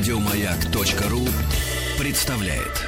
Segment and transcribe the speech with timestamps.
[0.00, 1.20] Радиомаяк.ру
[1.98, 2.86] представляет.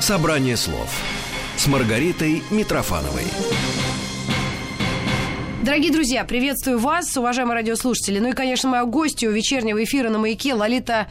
[0.00, 0.92] Собрание слов
[1.56, 3.22] с Маргаритой Митрофановой.
[5.62, 8.18] Дорогие друзья, приветствую вас, уважаемые радиослушатели.
[8.18, 11.06] Ну и, конечно, мою гостью вечернего эфира на «Маяке» Лолита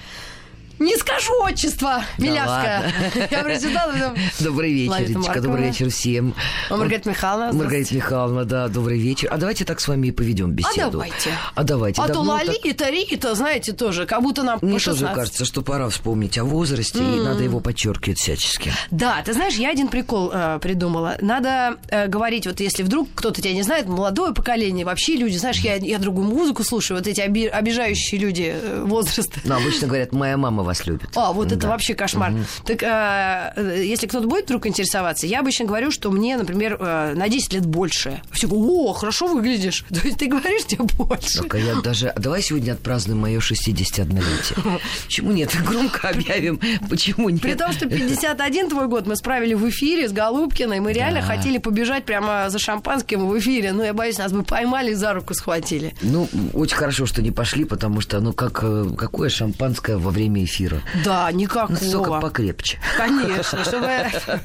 [0.80, 2.94] не скажу отчество, Милявская.
[3.32, 3.94] Я прочитала.
[4.40, 6.36] Добрый вечер, Риточка, добрый вечер всем.
[6.70, 7.54] А Маргарита Михайловна.
[7.54, 9.30] Маргарита Михайловна, да, добрый вечер.
[9.32, 10.88] А давайте так с вами и поведем беседу.
[10.88, 11.30] А давайте.
[11.56, 12.02] А давайте.
[12.02, 16.38] А то Лолита, Рита, знаете, тоже, как будто нам Мне тоже кажется, что пора вспомнить
[16.38, 18.72] о возрасте, и надо его подчеркивать всячески.
[18.92, 21.18] Да, ты знаешь, я один прикол э, придумала.
[21.22, 25.60] Надо э, говорить, вот если вдруг кто-то тебя не знает, молодое поколение, вообще люди, знаешь,
[25.60, 29.40] я, я другую музыку слушаю, вот эти обижающие люди э, возраста.
[29.44, 31.10] Ну, обычно говорят, моя мама вас любит.
[31.16, 31.56] А, вот да.
[31.56, 32.32] это вообще кошмар.
[32.32, 32.40] Угу.
[32.66, 37.30] Так а, если кто-то будет вдруг интересоваться, я обычно говорю, что мне, например, э, на
[37.30, 38.22] 10 лет больше.
[38.32, 39.86] Все о, хорошо выглядишь.
[39.90, 41.42] То есть ты говоришь, тебе больше.
[41.44, 42.14] Так, а я даже...
[42.18, 44.80] Давай сегодня отпразднуем мое 61-летие.
[45.06, 45.56] Почему нет?
[45.66, 46.60] Громко объявим.
[46.90, 47.42] Почему нет?
[47.42, 50.80] При том, что 51 твой год мы справили в эфире с Голубкиной.
[50.80, 51.28] Мы реально да.
[51.28, 53.74] хотели побежать прямо за шампанским в эфире.
[53.74, 55.94] Но я боюсь, нас бы поймали и за руку схватили.
[56.02, 60.44] Ну, очень хорошо, что не пошли, потому что, ну, как, э, какое шампанское во время
[60.44, 60.55] эфира?
[61.04, 61.78] Да, никакого.
[61.82, 62.80] Ну, только покрепче.
[62.98, 63.90] Конечно, чтобы,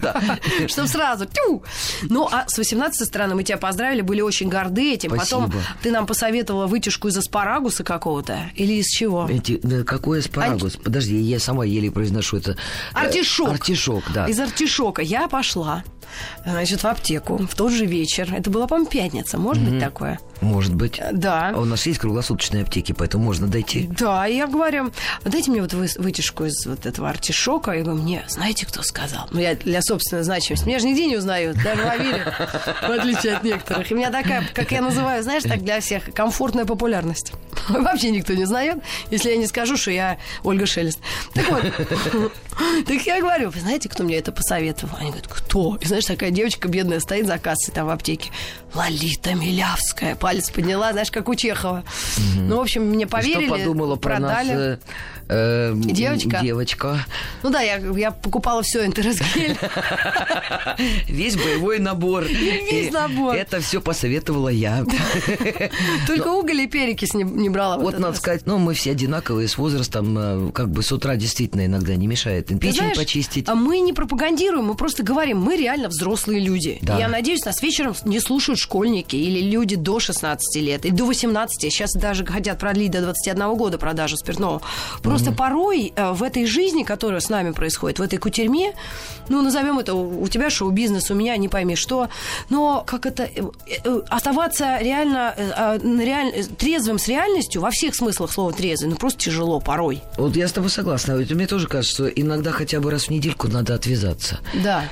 [0.68, 1.26] чтобы сразу.
[1.26, 1.62] Тю!
[2.02, 5.10] Ну, а с 18 стороны мы тебя поздравили, были очень горды этим.
[5.14, 5.42] Спасибо.
[5.42, 8.50] Потом ты нам посоветовала вытяжку из аспарагуса какого-то.
[8.54, 9.26] Или из чего?
[9.28, 10.76] Эти, да, какой аспарагус?
[10.76, 10.82] А...
[10.82, 12.56] Подожди, я сама еле произношу это.
[12.92, 13.50] Артишок.
[13.50, 14.26] Артишок, да.
[14.26, 15.02] Из артишока.
[15.02, 15.84] Я пошла
[16.44, 18.32] значит, в аптеку в тот же вечер.
[18.34, 19.38] Это была, по-моему, пятница.
[19.38, 19.70] Может mm-hmm.
[19.70, 20.20] быть такое?
[20.40, 20.98] Может быть.
[20.98, 21.52] Э, да.
[21.54, 23.88] А у нас есть круглосуточные аптеки, поэтому можно дойти.
[23.98, 24.90] Да, я говорю,
[25.24, 27.72] дайте мне вот вытяжку из вот этого артишока.
[27.72, 29.28] И вы мне, знаете, кто сказал?
[29.30, 30.66] Ну, я для собственной значимости.
[30.66, 32.34] Меня же нигде не узнают, даже в Авире,
[32.82, 33.90] в отличие от некоторых.
[33.90, 37.32] И у меня такая, как я называю, знаешь, так для всех, комфортная популярность.
[37.68, 38.78] Вообще никто не знает,
[39.10, 40.98] если я не скажу, что я Ольга Шелест.
[41.34, 41.62] Так вот,
[42.86, 44.96] так я говорю, вы знаете, кто мне это посоветовал?
[44.98, 45.76] Они говорят, кто?
[45.80, 48.30] И знаешь, такая девочка бедная стоит за кассой там в аптеке.
[48.74, 50.14] Лолита Милявская.
[50.30, 51.82] Палец подняла, знаешь, как у Чехова.
[52.36, 53.46] Ну, в общем, мне поверили.
[53.46, 54.52] Что подумала про продали.
[54.52, 54.78] нас
[55.30, 56.40] э, девочка?
[56.42, 57.06] Девочка.
[57.42, 59.56] Ну да, я, я покупала все интересгель.
[61.08, 62.24] Весь боевой набор.
[62.24, 63.34] Весь набор.
[63.34, 64.84] Это все посоветовала я.
[66.06, 67.78] Только уголь и перекись не брала.
[67.78, 70.18] Вот надо сказать, ну, мы все одинаковые с возрастом.
[70.18, 73.48] Э, как бы с утра действительно иногда не мешает печень почистить.
[73.48, 76.78] А мы не пропагандируем, мы просто говорим, мы реально взрослые люди.
[76.82, 81.60] Я надеюсь, нас вечером не слушают школьники или люди до 16 лет, и до 18.
[81.72, 84.62] Сейчас даже хотят продлить до 21 года продажу спиртного.
[85.02, 88.72] Просто порой э, в этой жизни, которая с нами происходит, в этой кутерьме,
[89.28, 92.08] ну, назовем это у тебя шоу-бизнес, у меня не пойми что,
[92.48, 93.42] но как это, э,
[93.84, 95.34] э, оставаться реально,
[95.82, 100.02] реально трезвым с реальностью, во всех смыслах слова трезвый, ну, просто тяжело порой.
[100.16, 101.14] Вот я с тобой согласна.
[101.14, 104.40] Мне тоже кажется, что иногда хотя бы раз в недельку надо отвязаться.
[104.62, 104.84] Да.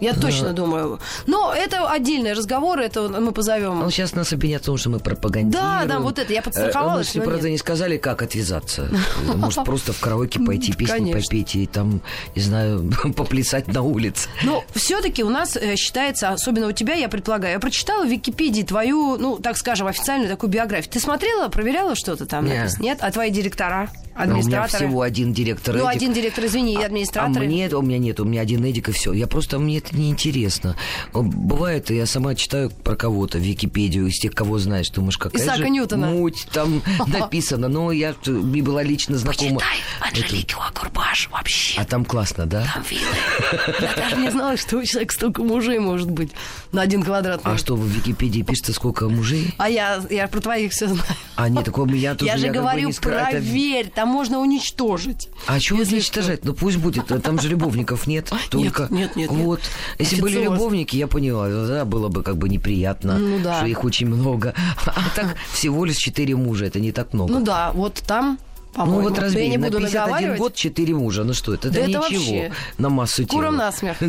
[0.00, 1.00] Я точно думаю.
[1.26, 3.82] Но это отдельный разговор, это мы позовем.
[3.82, 5.52] Он сейчас нас обвинят в том, что мы пропагандируем.
[5.52, 7.14] Да, да, вот это, я подстраховалась.
[7.14, 8.88] Мы, правда, не сказали, как отвязаться.
[9.34, 12.00] Может, просто в караоке пойти песни попеть и там,
[12.34, 14.28] не знаю, поплясать на улице.
[14.42, 18.62] Но все-таки у нас э, считается, особенно у тебя, я предполагаю, я прочитала в Википедии
[18.62, 20.92] твою, ну, так скажем, официальную такую биографию.
[20.92, 22.46] Ты смотрела, проверяла что-то там?
[22.46, 22.78] Нет.
[22.80, 22.98] Нет?
[23.00, 23.90] А твои директора?
[24.14, 24.86] Администраторы?
[24.86, 25.76] У меня всего один директор.
[25.76, 27.42] Ну, один директор, извини, и администратор.
[27.42, 29.12] А, а мне, у меня нет, у меня один Эдик и все.
[29.12, 30.76] Я просто, мне это неинтересно.
[31.12, 35.64] Бывает, я сама читаю про кого-то в Википедию, из тех, кого знаешь, думаешь, какая Исаака
[35.64, 36.06] же Ньютона.
[36.08, 37.68] муть там написано.
[37.68, 39.60] Но я не была лично знакома.
[39.60, 41.80] Почитай Анжелики Лакурбаш вообще.
[41.80, 42.66] А там классно, да?
[42.72, 43.74] Там виллы.
[43.80, 46.30] Я даже не знала, что у человека столько мужей может быть
[46.72, 47.40] на один квадрат.
[47.44, 49.54] А что, в Википедии пишется, сколько мужей?
[49.58, 51.02] А я, я про твоих все знаю.
[51.36, 55.28] А нет, такого меня тоже Я же говорю, проверь, там можно уничтожить.
[55.46, 56.44] А чего уничтожать?
[56.44, 58.32] Ну пусть будет, там же любовников нет.
[58.50, 59.30] Только нет, нет, нет.
[59.30, 59.60] Вот.
[59.98, 63.58] Если были любовники, я поняла, да, было бы как бы неприятно, ну, да.
[63.58, 64.54] что их очень много.
[64.86, 67.32] А так всего лишь четыре мужа, это не так много.
[67.32, 68.38] Ну да, вот там
[68.76, 71.24] ну вот разбей, я не буду на 51 год, 4 мужа.
[71.24, 72.52] Ну что, это, да это ничего вообще.
[72.78, 73.40] на массу тела.
[73.40, 73.96] Куром насмех.
[74.02, 74.06] И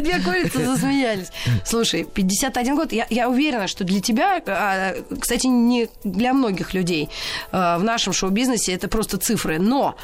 [0.00, 1.28] две курицы засмеялись.
[1.64, 7.08] Слушай, 51 год, я, я уверена, что для тебя, а, кстати, не для многих людей
[7.52, 9.94] а, в нашем шоу-бизнесе это просто цифры, но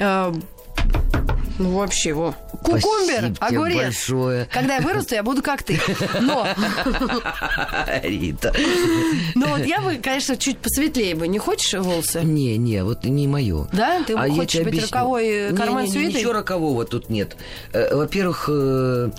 [0.00, 0.34] а,
[1.58, 2.34] ну, вообще, во.
[2.62, 3.76] кукумбер, огурец.
[3.76, 4.48] большое.
[4.52, 5.78] Когда я вырасту, я буду как ты.
[6.20, 6.46] Но,
[8.02, 8.52] Рита.
[9.34, 11.28] но вот я бы, конечно, чуть посветлее бы.
[11.28, 12.22] Не хочешь волосы?
[12.24, 13.68] Не, не, вот не мое.
[13.72, 14.02] Да?
[14.02, 14.88] Ты А хочешь быть объясню.
[14.90, 16.14] роковой э, карман не, не, не?
[16.14, 17.36] Ничего рокового тут нет.
[17.72, 19.10] Э, Во-первых, э,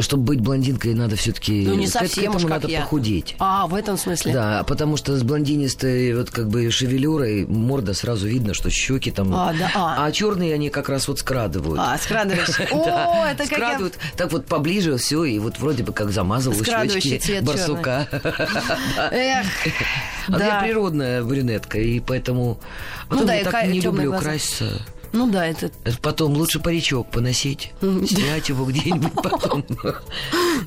[0.00, 1.64] чтобы быть блондинкой, надо все-таки...
[1.66, 2.80] Ну, не к совсем этому уж как надо я.
[2.82, 3.36] похудеть.
[3.38, 4.32] А, в этом смысле.
[4.32, 9.34] Да, потому что с блондинистой вот как бы шевелюрой морда сразу видно, что щеки там.
[9.34, 10.12] А, да, а.
[10.12, 11.80] черные они как раз вот скрадывают.
[11.80, 12.60] А, скрадываешь.
[12.70, 13.46] О, это как.
[13.46, 18.06] Скрадывают, так вот поближе все, и вот вроде бы как замазал щечки барсука.
[19.10, 19.46] Эх,
[20.28, 22.60] А я природная брюнетка, и поэтому...
[23.08, 24.82] Ну да, я так не люблю краситься.
[25.12, 25.70] Ну да, это...
[26.02, 29.64] Потом лучше паричок поносить, снять его где-нибудь потом.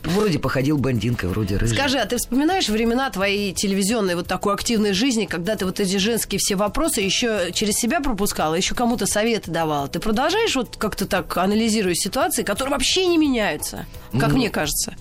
[0.04, 1.78] Вроде походил блондинкой, вроде рыжий.
[1.78, 5.98] Скажи, а ты вспоминаешь времена твоей телевизионной вот такой активной жизни, когда ты вот эти
[5.98, 9.88] женские все вопросы еще через себя пропускала, еще кому-то советы давала?
[9.88, 13.86] Ты продолжаешь вот как-то так анализируя ситуации, которые вообще не меняются,
[14.20, 14.38] как Ну.
[14.38, 14.96] мне кажется?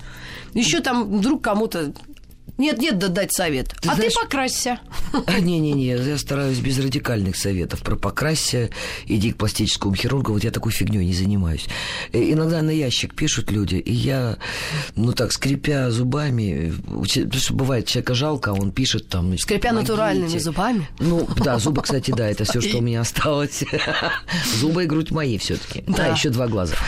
[0.54, 1.92] Еще там вдруг кому-то
[2.58, 3.74] нет-нет, да дать совет.
[3.80, 4.78] Ты а знаешь- ты покрасься.
[5.26, 7.80] А, Не-не-не, я стараюсь без радикальных советов.
[7.80, 8.70] Про покрасься,
[9.06, 10.32] иди к пластическому хирургу.
[10.32, 11.66] Вот я такой фигней не занимаюсь.
[12.12, 14.36] Э, Иногда на ящик пишут люди, и я,
[14.96, 19.36] ну так, скрипя зубами, потому что бывает, человека жалко, а он пишет там...
[19.38, 19.92] Скрипя «Помогите».
[19.92, 20.88] натуральными зубами.
[20.98, 23.64] Ну, да, зубы, кстати, да, это все, что у меня осталось.
[24.60, 25.84] Зубы и грудь мои все-таки.
[25.86, 26.02] Да.
[26.02, 26.74] Да, еще два глаза.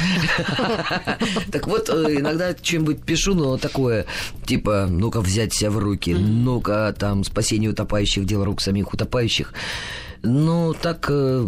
[1.53, 4.07] Так вот, э, иногда что-нибудь пишу, но такое,
[4.47, 9.53] типа, ну-ка взять себя в руки, ну-ка там спасение утопающих, дело рук самих утопающих.
[10.25, 11.47] Ну, так э,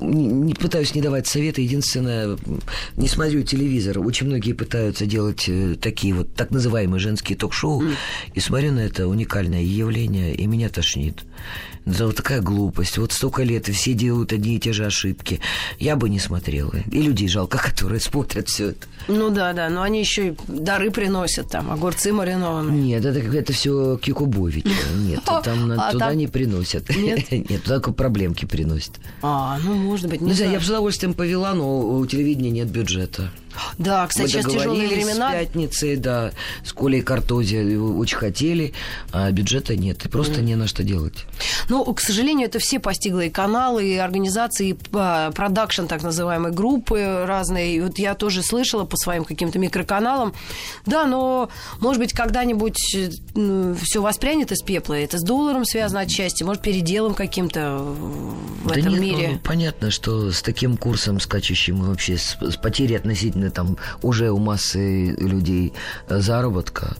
[0.00, 1.62] не, пытаюсь не давать советы.
[1.62, 2.36] Единственное,
[2.96, 3.98] не смотрю телевизор.
[3.98, 7.82] Очень многие пытаются делать э, такие вот так называемые женские ток-шоу.
[8.34, 11.24] И смотрю на это уникальное явление, и меня тошнит.
[11.86, 12.96] Это вот такая глупость.
[12.98, 15.40] Вот столько лет, и все делают одни и те же ошибки.
[15.78, 16.74] Я бы не смотрела.
[16.90, 18.86] И людей жалко, которые смотрят все это.
[19.08, 22.80] Ну да, да, но они еще и дары приносят там, огурцы маринованные.
[22.80, 24.64] Нет, это, это все Кикубович.
[24.96, 26.88] Нет, там А туда не приносят.
[26.96, 27.28] Нет?
[27.64, 29.00] Туда проблемки приносят.
[29.22, 30.52] А, ну может быть, не, знаю, знаю.
[30.52, 33.30] я бы с удовольствием повела, но у телевидения нет бюджета.
[33.78, 35.30] Да, кстати, Мы сейчас тяжелые времена.
[35.30, 36.32] с пятницей, да,
[36.64, 38.72] с Колей Картози очень хотели,
[39.12, 41.24] а бюджета нет, и просто не на что делать.
[41.68, 46.52] Ну, к сожалению, это все постигло и каналы, и организации, и а, продакшн, так называемой
[46.52, 47.76] группы разные.
[47.76, 50.34] И вот я тоже слышала по своим каким-то микроканалам.
[50.86, 51.48] Да, но,
[51.80, 52.76] может быть, когда-нибудь
[53.82, 54.94] все воспрянет из пепла.
[54.94, 59.28] Это с долларом связано отчасти, может, переделом каким-то в Да этом нет, мире.
[59.32, 64.30] ну, понятно, что с таким курсом скачущим и вообще с, с потерей относительно там уже
[64.30, 65.72] у массы людей
[66.08, 66.96] э, заработка,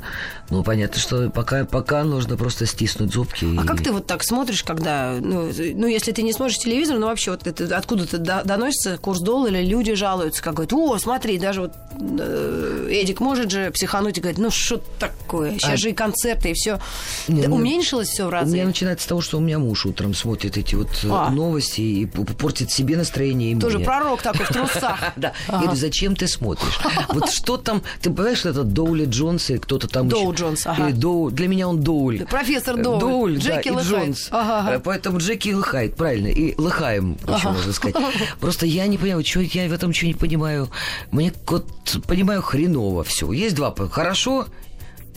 [0.51, 3.45] ну понятно, что пока, пока нужно просто стиснуть зубки.
[3.59, 6.99] А и- как ты вот так смотришь, когда, ну, ну, если ты не смотришь телевизор,
[6.99, 10.99] ну, вообще, вот это откуда-то до- доносится курс доллара, или люди жалуются, как говорят, о,
[10.99, 11.73] смотри, даже вот
[12.19, 16.51] э, Эдик может же психануть и говорить, ну, что такое, сейчас А- же и концерты,
[16.51, 16.81] и все.
[17.29, 18.55] Не, ну, уменьшилось все в У разы?
[18.55, 21.31] меня начинается с того, что у меня муж утром смотрит эти вот э, А.
[21.31, 23.87] новости и портит себе настроение и Тоже мне.
[23.87, 24.99] пророк такой в трусах.
[25.17, 25.33] Да.
[25.49, 26.79] Говорю, зачем ты смотришь?
[27.09, 30.67] Вот что там, ты понимаешь, что это Доули Джонс и кто-то там Доу еще- Джонс,
[30.67, 30.89] ага.
[30.89, 32.25] Или Доу- Для меня он Доуль.
[32.27, 33.01] Профессор Доуль.
[33.01, 33.85] Доуль, Джеки да, и.
[33.85, 34.29] Джонс.
[34.31, 34.75] Ага, ага.
[34.77, 37.97] Э, Поэтому Джеки Лыхайд, правильно, и Лыхаем, еще можно сказать.
[38.41, 40.69] Просто я не понимаю, что я в этом ничего не понимаю.
[41.11, 41.67] Мне вот
[42.07, 43.31] понимаю хреново все.
[43.33, 44.47] Есть два хорошо,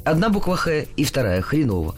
[0.03, 1.93] Одна буква Х и вторая хреново.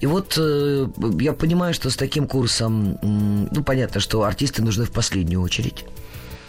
[0.00, 0.86] И вот э,
[1.20, 5.86] я понимаю, что с таким курсом, м, ну, понятно, что артисты нужны в последнюю очередь.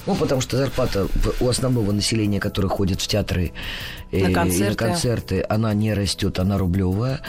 [0.05, 1.07] Ну, потому что зарплата
[1.39, 3.53] у основного населения, которое ходит в театры
[4.11, 4.69] э, На и концерты.
[4.69, 7.21] на концерты, она не растет, она рублевая.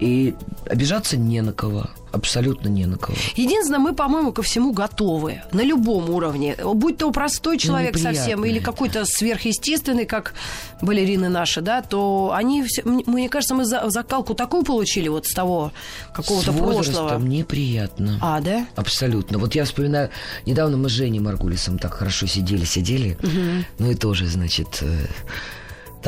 [0.00, 0.34] И
[0.66, 1.86] обижаться не на кого.
[2.10, 3.16] Абсолютно не на кого.
[3.36, 5.42] Единственное, мы, по-моему, ко всему готовы.
[5.52, 6.56] На любом уровне.
[6.64, 10.32] Будь то простой человек неприятно совсем или какой-то сверхъестественный, как
[10.80, 15.26] балерины наши, да, то они, все, мне мне кажется, мы за- закалку такую получили вот
[15.26, 15.70] с того
[16.14, 16.72] какого-то С прошлого.
[16.76, 18.18] возрастом неприятно.
[18.22, 18.66] А, да?
[18.74, 19.36] Абсолютно.
[19.38, 20.08] Вот я вспоминаю,
[20.46, 23.18] недавно мы с Женей Маргулисом так хорошо сидели-сидели.
[23.78, 24.82] Ну и тоже, значит,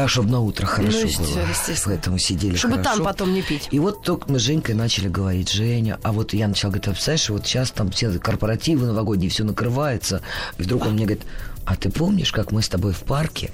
[0.00, 1.47] так, чтобы на утро хорошо Ну, было.
[1.85, 2.97] Поэтому сидели Чтобы хорошо.
[2.97, 3.69] там потом не пить.
[3.71, 6.90] И вот только мы с Женькой начали говорить, Женя, а вот я начал говорить, а
[6.92, 10.23] представляешь, вот сейчас там все корпоративы новогодние, все накрывается.
[10.59, 11.25] И вдруг он мне говорит,
[11.66, 13.50] а ты помнишь, как мы с тобой в парке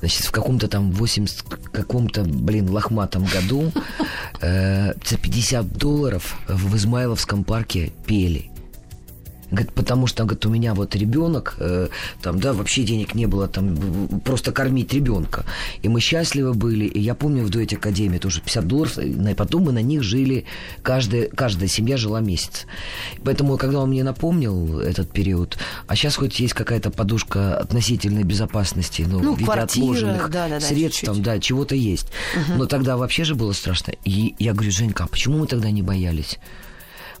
[0.00, 3.72] Значит, в каком-то там 80 каком-то, блин, лохматом году
[4.40, 8.50] э, за 50 долларов в Измайловском парке пели.
[9.54, 11.88] Говорит, потому что, говорит, у меня вот ребенок, э,
[12.22, 13.76] там, да, вообще денег не было, там,
[14.24, 15.44] просто кормить ребенка.
[15.82, 16.84] И мы счастливы были.
[16.86, 20.44] И я помню в дуэте Академии тоже 50 долларов, и потом мы на них жили,
[20.82, 22.66] каждая, каждая семья жила месяц.
[23.24, 25.56] Поэтому, когда он мне напомнил этот период,
[25.86, 30.60] а сейчас хоть есть какая-то подушка относительной безопасности, ну, Ну, в виде квартира, отложенных да-да-да,
[30.60, 31.14] средств, чуть-чуть.
[31.14, 32.08] там, да, чего-то есть.
[32.56, 33.94] Но тогда вообще же было страшно.
[34.04, 36.38] И я говорю, Женька, а почему мы тогда не боялись?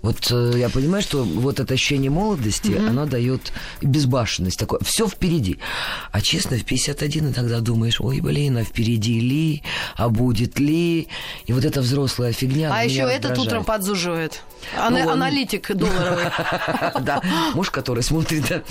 [0.04, 4.80] Вот э, я понимаю, что вот это ощущение молодости, оно дает безбашенность такое.
[4.84, 5.58] Все впереди.
[6.12, 9.62] А честно, в 51 иногда думаешь, ой, блин, а впереди ли,
[9.96, 11.08] а будет ли?
[11.46, 12.70] И вот эта взрослая фигня.
[12.70, 13.46] А еще меня этот раздражает.
[13.46, 14.42] утром подзуживает.
[14.76, 16.24] Ана- Ну, он- Аналитик долларовый.
[17.00, 17.22] Да,
[17.54, 18.62] муж, который смотрит,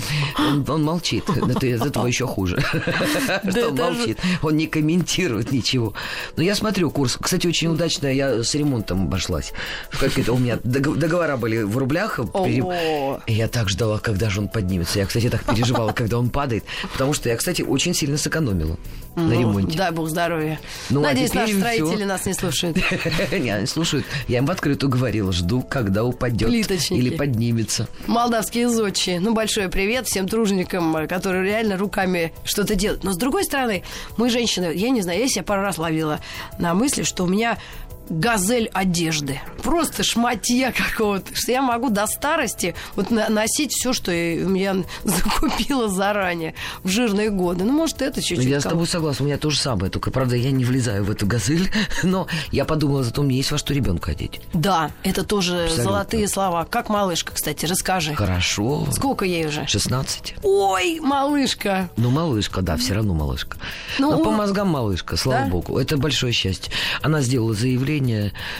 [0.68, 1.24] он, молчит.
[1.28, 2.62] Это из этого еще хуже.
[3.50, 4.18] Что он молчит.
[4.42, 5.94] Он не комментирует ничего.
[6.36, 7.18] Но я смотрю курс.
[7.20, 9.52] Кстати, очень удачно я с ремонтом обошлась.
[9.90, 12.20] Как это у меня дог- договора были в рублях.
[12.44, 13.20] пере- Ого.
[13.26, 14.98] Я так ждала, когда же он поднимется.
[14.98, 16.64] Я, кстати, так переживала, когда он падает.
[16.92, 18.76] Потому что я, кстати, очень сильно сэкономила
[19.16, 19.76] на ремонте.
[19.78, 20.58] Дай бог здоровья.
[20.90, 22.76] Ну, а Надеюсь, теперь наши строители нас не слушают.
[23.32, 24.04] Не, они слушают.
[24.28, 26.98] Я им в открытую говорила, жду, когда упадет Плиточники.
[26.98, 27.88] или поднимется.
[28.06, 29.20] Молдавские зодчие.
[29.20, 33.04] Ну, большой привет всем труженикам, э, которые реально руками что-то делают.
[33.04, 33.82] Но, с другой стороны,
[34.16, 36.20] мы, женщины, я не знаю, я себя пару раз ловила
[36.58, 37.58] на мысли, что у меня
[38.08, 39.40] газель одежды.
[39.62, 41.34] Просто шматья какого-то.
[41.34, 47.64] Что я могу до старости вот носить все, что я закупила заранее в жирные годы.
[47.64, 48.44] Ну, может, это чуть-чуть.
[48.46, 51.10] Я с тобой согласна, у меня то же самое, только, правда, я не влезаю в
[51.10, 51.70] эту газель,
[52.02, 54.40] но я подумала, зато мне есть во что ребенка одеть.
[54.52, 55.84] Да, это тоже Абсолютно.
[55.84, 56.64] золотые слова.
[56.68, 58.14] Как малышка, кстати, расскажи.
[58.14, 58.86] Хорошо.
[58.92, 59.66] Сколько ей уже?
[59.66, 60.36] 16.
[60.42, 61.88] Ой, малышка.
[61.96, 63.56] Ну, малышка, да, все равно малышка.
[63.98, 65.50] Ну, Но по у- мозгам малышка, слава Да?
[65.50, 65.78] богу.
[65.78, 66.72] Это большое счастье.
[67.02, 67.93] Она сделала заявление.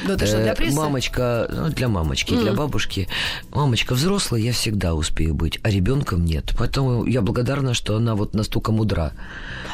[0.06, 0.76] Да ты что, для прессы?
[0.76, 3.08] Мамочка, ну, для мамочки, для бабушки.
[3.50, 6.52] Мамочка взрослая, я всегда успею быть, а ребенком нет.
[6.58, 9.12] Поэтому я благодарна, что она вот настолько мудра.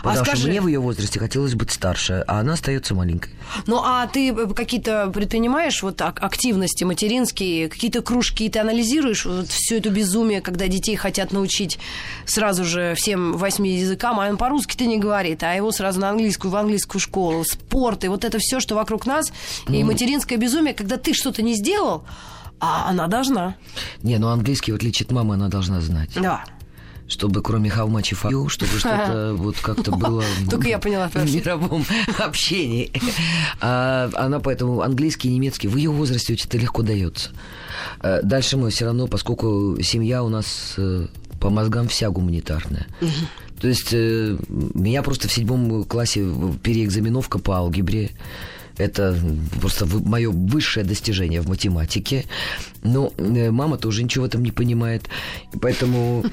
[0.03, 3.31] Потому А скажи- что мне в ее возрасте хотелось быть старше, а она остается маленькой.
[3.67, 9.77] Ну, а ты какие-то предпринимаешь вот ак- активности материнские, какие-то кружки, ты анализируешь вот всю
[9.77, 11.79] эту безумие, когда детей хотят научить
[12.25, 16.51] сразу же всем восьми языкам, а он по-русски-то не говорит, а его сразу на английскую,
[16.51, 19.33] в английскую школу, спорт, и вот это все, что вокруг нас,
[19.69, 19.75] Ну.
[19.75, 22.05] и материнское безумие, когда ты что-то не сделал,
[22.59, 23.55] а она должна.
[24.03, 26.11] Не, ну английский, в отличие от мамы, она должна знать.
[26.15, 26.45] Да.
[27.11, 31.17] Чтобы кроме how much if you, чтобы что-то вот как-то было Только я поняла, в
[31.17, 31.85] мировом
[32.19, 32.91] общении.
[33.61, 37.31] А она поэтому английский и немецкий в ее возрасте очень это легко дается.
[38.03, 41.07] Э, Дальше мы все равно, поскольку семья у нас э,
[41.41, 42.87] по мозгам вся гуманитарная.
[43.61, 46.25] То есть э, меня просто в седьмом классе
[46.63, 48.11] переэкзаменовка по алгебре.
[48.81, 49.15] Это
[49.61, 52.25] просто мое высшее достижение в математике.
[52.83, 55.09] Но э, мама тоже ничего в этом не понимает.
[55.61, 56.25] Поэтому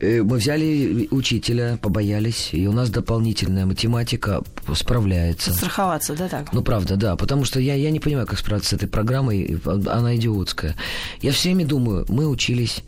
[0.00, 4.42] э, мы взяли учителя, побоялись, и у нас дополнительная математика
[4.74, 5.52] справляется.
[5.52, 6.52] Страховаться, да, так?
[6.52, 7.16] Ну, правда, да.
[7.16, 9.60] Потому что я, я не понимаю, как справиться с этой программой.
[9.64, 10.74] Она идиотская.
[11.20, 12.82] Я все время думаю, мы учились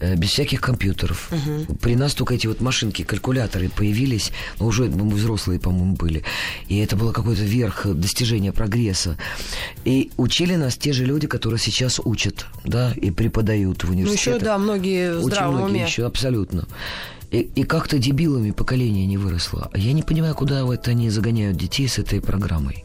[0.00, 1.30] без всяких компьютеров.
[1.80, 6.22] При нас только эти вот машинки, калькуляторы появились, но уже ну, мы взрослые, по-моему, были.
[6.68, 9.16] И это было какой-то верх достижения прогресса.
[9.84, 14.34] И учили нас те же люди, которые сейчас учат, да, и преподают в Ну, университетах.
[14.36, 15.84] еще, да, многие в Очень многие уме.
[15.84, 16.66] еще, абсолютно.
[17.32, 19.68] И, и как-то дебилами поколение не выросло.
[19.72, 22.84] А Я не понимаю, куда вот они загоняют детей с этой программой.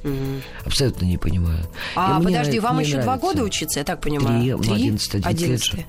[0.65, 1.65] Абсолютно не понимаю.
[1.96, 3.27] А И мне подожди, нрав- вам мне еще два нравится.
[3.27, 4.58] года учиться, я так понимаю?
[4.58, 5.86] Три, ну, 11, 11 лет.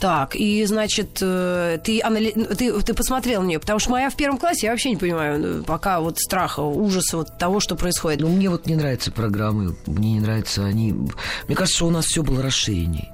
[0.00, 2.30] Так, и значит, э, ты, анали...
[2.30, 5.60] ты, ты посмотрел на нее, потому что моя в первом классе, я вообще не понимаю,
[5.60, 8.20] э, пока вот страха, ужаса вот того, что происходит.
[8.20, 10.92] Ну, мне вот не нравятся программы, мне не нравятся они.
[10.92, 13.10] Мне кажется, у нас все было расширенней.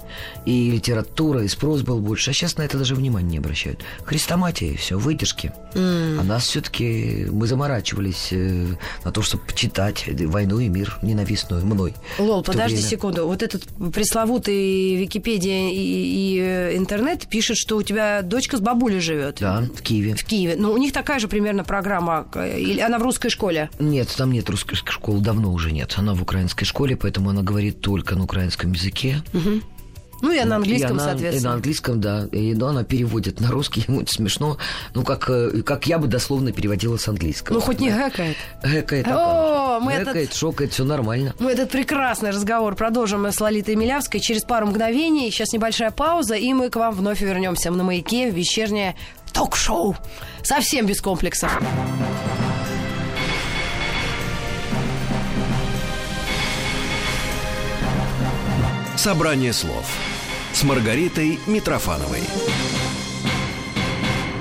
[0.47, 2.31] И литература, и спрос был больше.
[2.31, 3.81] А сейчас на это даже внимания не обращают.
[4.05, 5.53] Хрестоматия, все, вытяжки.
[5.75, 8.67] А нас все-таки мы заморачивались э,
[9.05, 11.95] на то, чтобы читать «Войну и мир», ненавистную мной.
[12.19, 12.89] Лол, подожди время.
[12.89, 13.27] секунду.
[13.27, 19.01] Вот этот пресловутый Википедия и, и, э, интернет пишет, что у тебя дочка с бабулей
[19.01, 19.39] живет.
[19.41, 20.15] Да, в Киеве.
[20.15, 20.57] В Киеве.
[20.57, 22.27] Ну, у них такая же примерно программа.
[22.35, 23.71] Или она в русской школе?
[23.79, 25.95] Нет, там нет русской школы, давно уже нет.
[25.97, 29.23] Она в украинской школе, поэтому она говорит только на украинском языке.
[30.21, 31.49] Ну, и на английском, и она, И соответственно.
[31.51, 32.27] на английском, да.
[32.33, 34.59] И ну, она переводит на русский, ему это смешно.
[34.95, 37.55] Ну, как, э, как я бы дословно переводила с английского.
[37.55, 38.37] Ну, хоть не гэкает.
[38.63, 40.01] Гэкает, О, а мы как?
[40.03, 41.35] этот- Гэкает, шокает, все нормально.
[41.39, 45.31] Мы этот прекрасный разговор продолжим с Лолитой Милявской через пару мгновений.
[45.31, 48.97] Сейчас небольшая пауза, и мы к вам вновь вернемся на маяке в вечернее
[49.33, 49.97] ток-шоу.
[50.43, 51.59] Совсем без комплексов.
[58.97, 59.87] Собрание слов
[60.61, 62.21] с Маргаритой Митрофановой.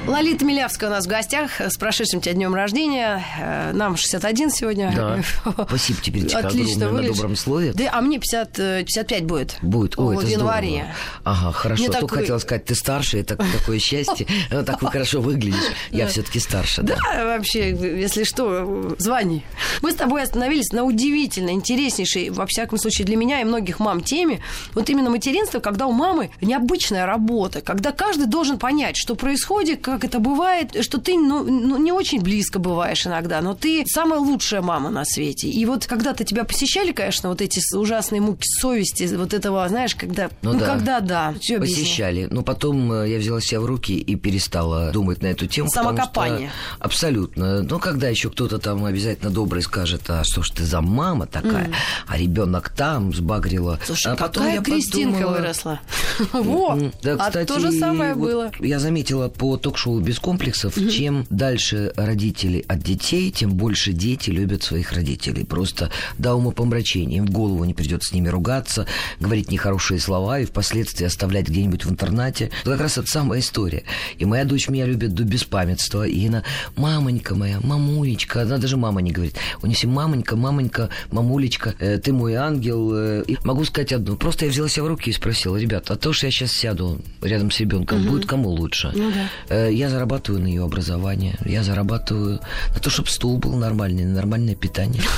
[0.09, 1.61] Лолита Милявская у нас в гостях.
[1.61, 3.23] С прошедшим тебя днем рождения.
[3.39, 4.91] Э, нам 61 сегодня.
[4.95, 5.63] Да.
[5.67, 7.73] Спасибо тебе, тебе Отлично на добром слове.
[7.73, 9.57] Да, а мне 50, 55 будет.
[9.61, 10.67] Будет, ой, в это январе.
[10.67, 10.93] здорово.
[11.25, 11.83] Ага, хорошо.
[11.83, 14.25] Мне Только такой- хотела сказать, ты старше, это такое счастье.
[14.49, 15.61] Ну, Так вы хорошо выглядишь.
[15.91, 16.95] Я все-таки старше, да.
[16.95, 19.43] Да, вообще, если что, звони.
[19.83, 24.01] Мы с тобой остановились на удивительно интереснейшей, во всяком случае, для меня и многих мам
[24.01, 24.41] теме.
[24.73, 29.98] Вот именно материнство, когда у мамы необычная работа, когда каждый должен понять, что происходит, как
[30.03, 34.61] это бывает, что ты ну, ну, не очень близко бываешь иногда, но ты самая лучшая
[34.61, 35.49] мама на свете.
[35.49, 40.29] И вот когда-то тебя посещали, конечно, вот эти ужасные муки совести, вот этого, знаешь, когда...
[40.41, 40.65] Ну да.
[40.65, 41.27] когда да.
[41.29, 41.57] Объясни?
[41.57, 42.27] Посещали.
[42.29, 45.69] Но потом э, я взяла себя в руки и перестала думать на эту тему.
[45.69, 46.49] Самокопание.
[46.49, 47.63] что- абсолютно.
[47.63, 51.71] Но когда еще кто-то там обязательно добрый скажет, а что ж ты за мама такая,
[52.07, 53.79] а ребенок там сбагрила.
[53.85, 55.79] Слушай, а потом какая я Кристинка подумала, выросла.
[56.33, 58.51] Во, Да, а кстати, то же самое было.
[58.59, 64.63] Я заметила по ток-шоу «Без комплексов», чем дальше родители от детей, тем больше дети любят
[64.63, 65.45] своих родителей.
[65.45, 67.17] Просто до умопомрачения.
[67.17, 68.85] Им в голову не придет с ними ругаться,
[69.19, 72.51] говорить нехорошие слова и впоследствии оставлять где-нибудь в интернате.
[72.65, 73.83] Вот как раз это самая история.
[74.17, 76.07] И моя дочь меня любит до беспамятства.
[76.07, 76.43] И она,
[76.75, 78.41] мамонька моя, мамулечка.
[78.41, 79.35] Она даже мама не говорит.
[79.61, 82.91] У нее все мамонька, мамонька, мамулечка, э, ты мой ангел.
[82.93, 83.23] э».
[83.27, 84.15] И могу сказать одно.
[84.15, 87.01] Просто я взяла себя в руки и спросила, ребят, а то, что я сейчас сяду
[87.21, 88.91] рядом с ребенком, будет кому лучше?
[88.93, 89.29] Ну да.
[89.55, 92.41] Э, Я зарабатываю на ее образование, я зарабатываю
[92.75, 95.01] на то, чтобы стул был нормальный, на нормальное питание.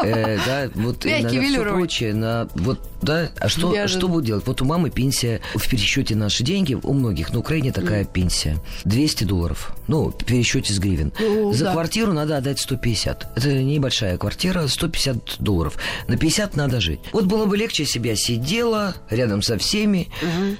[0.00, 4.46] Э, Да, вот и на все прочее, на вот, да, а что, что будет делать?
[4.46, 9.24] Вот у мамы пенсия, в пересчете наши деньги, у многих на Украине такая пенсия, 200
[9.24, 11.12] долларов, ну, в пересчете с гривен.
[11.18, 11.72] Ну, За да.
[11.72, 13.32] квартиру надо отдать 150.
[13.36, 15.76] Это небольшая квартира, 150 долларов.
[16.06, 17.00] На 50 надо жить.
[17.12, 20.08] Вот было бы легче, если бы я сидела рядом со всеми.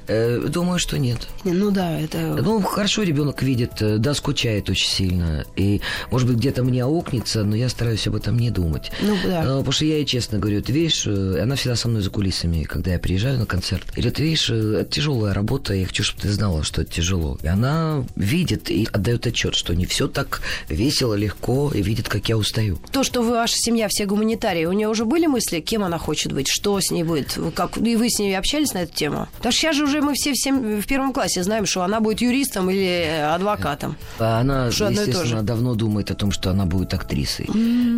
[0.08, 1.28] Э, Думаю, что нет.
[1.44, 2.18] Ну да, это...
[2.42, 5.44] Ну, хорошо, ребенок видит, э, да, скучает очень сильно.
[5.56, 8.92] И, может быть, где-то мне аукнется, но я стараюсь об этом не думать.
[9.02, 9.42] Ну, да.
[9.42, 12.10] Э, Потому что я ей честно говорю, ты видишь, э, она всегда со мной за
[12.10, 13.84] кулисами, когда я приезжаю на концерт.
[13.90, 17.38] Говорит, ты видишь, э, это тяжелая работа, я хочу, чтобы ты знала, что это тяжело.
[17.42, 22.28] И она видит и отдает отчет, что не все так весело, легко, и видит, как
[22.28, 22.78] я устаю.
[22.92, 26.32] То, что вы, ваша семья все гуманитарии, у нее уже были мысли, кем она хочет
[26.32, 29.26] быть, что с ней будет, как, и вы с ней общались на эту тему?
[29.38, 32.20] Потому что сейчас же уже мы все всем в первом классе знаем, что она будет
[32.20, 33.96] юристом или адвокатом.
[34.18, 37.48] А она, Что естественно, давно думает о том, что она будет актрисой.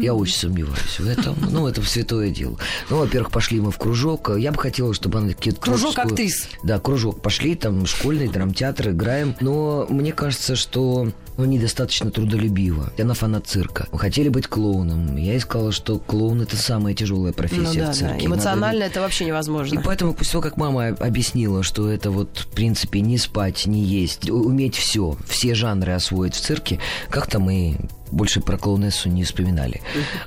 [0.02, 1.36] Я очень сомневаюсь в этом.
[1.50, 2.56] Ну, это святое дело.
[2.88, 4.30] Ну, во-первых, пошли мы в кружок.
[4.36, 6.48] Я бы хотела, чтобы она какие-то Кружок творческую- актрис.
[6.62, 7.22] Да, кружок.
[7.22, 9.34] Пошли, там, школьный драмтеатр, играем.
[9.40, 11.10] Но мне кажется, что
[11.46, 12.92] ну, недостаточно трудолюбива.
[12.98, 13.86] Она фанат цирка.
[13.92, 15.16] Мы хотели быть клоуном.
[15.16, 18.04] Я ей сказала, что клоун– это самая тяжелая профессия Ну да, в цирке.
[18.04, 18.12] да.
[18.14, 19.80] Надо Эмоционально это вообще и невозможно.
[19.84, 24.28] поэтому после того, как мама объяснила, что это вот, в принципе, не спать, не есть,
[24.30, 27.76] уметь все, все жанры освоить в цирке, как-то мы
[28.10, 29.80] больше про клоунессу не вспоминали.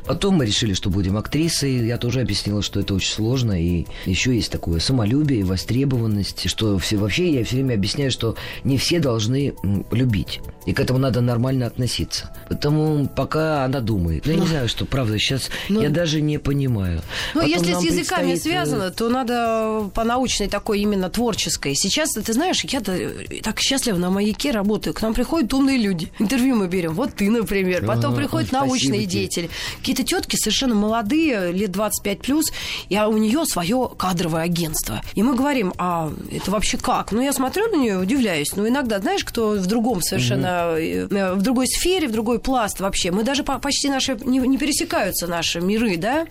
[0.05, 1.85] Потом мы решили, что будем актрисой.
[1.85, 3.61] Я тоже объяснила, что это очень сложно.
[3.61, 8.77] И еще есть такое самолюбие, востребованность, что все, вообще я все время объясняю, что не
[8.77, 9.53] все должны
[9.91, 10.41] любить.
[10.65, 12.31] И к этому надо нормально относиться.
[12.47, 14.25] Поэтому пока она думает.
[14.25, 15.17] Ну, я не знаю, что правда.
[15.19, 17.01] Сейчас я даже не понимаю.
[17.33, 21.75] Ну, Потом если с языками предстоит, э, связано, то надо по научной такой именно творческой.
[21.75, 24.93] Сейчас, ты знаешь, я так счастлива на маяке работаю.
[24.93, 26.11] К нам приходят умные люди.
[26.19, 26.93] Интервью мы берем.
[26.93, 27.72] Вот ты, например.
[27.81, 29.11] Потом приходят спасибо научные тебе.
[29.11, 29.49] деятели.
[29.79, 32.45] Какие-то тетки совершенно молодые, лет 25 плюс,
[32.89, 35.01] и а у нее свое кадровое агентство.
[35.15, 37.11] И мы говорим, а это вообще как?
[37.11, 38.55] Ну, я смотрю на нее, удивляюсь.
[38.55, 43.11] Но иногда, знаешь, кто в другом совершенно, э, в другой сфере, в другой пласт вообще.
[43.11, 46.27] Мы даже по- почти наши, не, не пересекаются наши миры, да?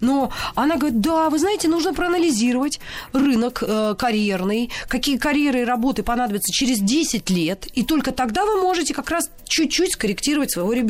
[0.00, 2.80] Но она говорит, да, вы знаете, нужно проанализировать
[3.12, 8.60] рынок э, карьерный, какие карьеры и работы понадобятся через 10 лет, и только тогда вы
[8.60, 10.83] можете как раз чуть-чуть скорректировать своего ребенка.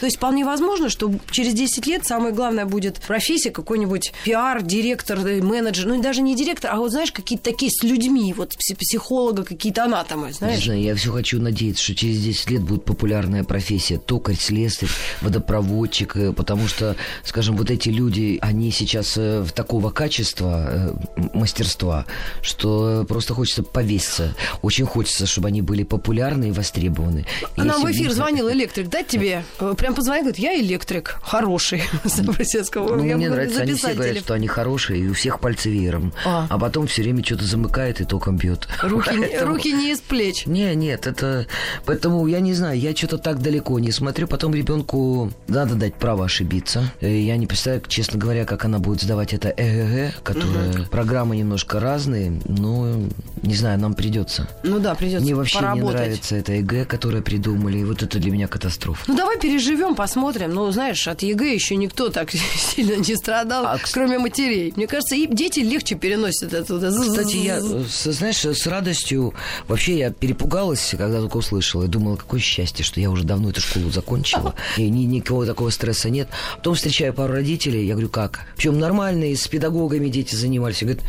[0.00, 5.18] То есть вполне возможно, что через 10 лет самое главное будет профессия какой-нибудь пиар, директор,
[5.26, 8.76] э, менеджер, ну даже не директор, а вот знаешь, какие-то такие с людьми, вот пси-
[8.76, 10.64] психолога, какие-то анатомы, Не знаешь.
[10.64, 14.88] знаю, я все хочу надеяться, что через 10 лет будет популярная профессия токарь, слесарь,
[15.22, 20.94] водопроводчик, э, потому что, скажем, вот эти люди, они сейчас э, в такого качества,
[21.34, 22.06] мастерства,
[22.42, 24.34] что просто хочется повеситься.
[24.62, 27.26] Очень хочется, чтобы они были популярны и востребованы.
[27.56, 29.74] А нам в эфир звонил электрик, дать тебе ЕГЭ.
[29.74, 31.82] Прям позвонил, говорит, я электрик, хороший.
[32.26, 36.12] Ну, мне нравится, они все говорят, что они хорошие, и у всех пальцы веером.
[36.24, 38.68] А, а потом все время что-то замыкает и током бьет.
[38.82, 39.52] Руки, Поэтому...
[39.52, 40.46] руки не из плеч.
[40.46, 41.46] Не, нет, это...
[41.84, 44.26] Поэтому я не знаю, я что-то так далеко не смотрю.
[44.26, 46.92] Потом ребенку надо дать право ошибиться.
[47.00, 50.70] Я не представляю, честно говоря, как она будет сдавать это ЕГЭ, которая...
[50.70, 50.84] Угу.
[50.90, 53.00] Программы немножко разные, но,
[53.42, 54.48] не знаю, нам придется.
[54.62, 55.84] Ну да, придется Мне вообще поработать.
[55.84, 59.04] не нравится это ЕГЭ, которое придумали, и вот это для меня катастрофа.
[59.06, 60.54] Ну давай переживем, посмотрим.
[60.54, 64.72] Ну, знаешь, от ЕГЭ еще никто так сильно не страдал, а, кроме матерей.
[64.76, 66.78] Мне кажется, и дети легче переносят это.
[66.78, 69.34] Кстати, я, знаешь, с радостью...
[69.68, 71.84] Вообще я перепугалась, когда только услышала.
[71.84, 74.54] И думала, какое счастье, что я уже давно эту школу закончила.
[74.76, 76.28] И ни, никакого такого стресса нет.
[76.56, 78.46] Потом встречаю пару родителей, я говорю, как?
[78.56, 80.82] Причем нормальные, с педагогами дети занимались.
[80.82, 81.04] И говорят,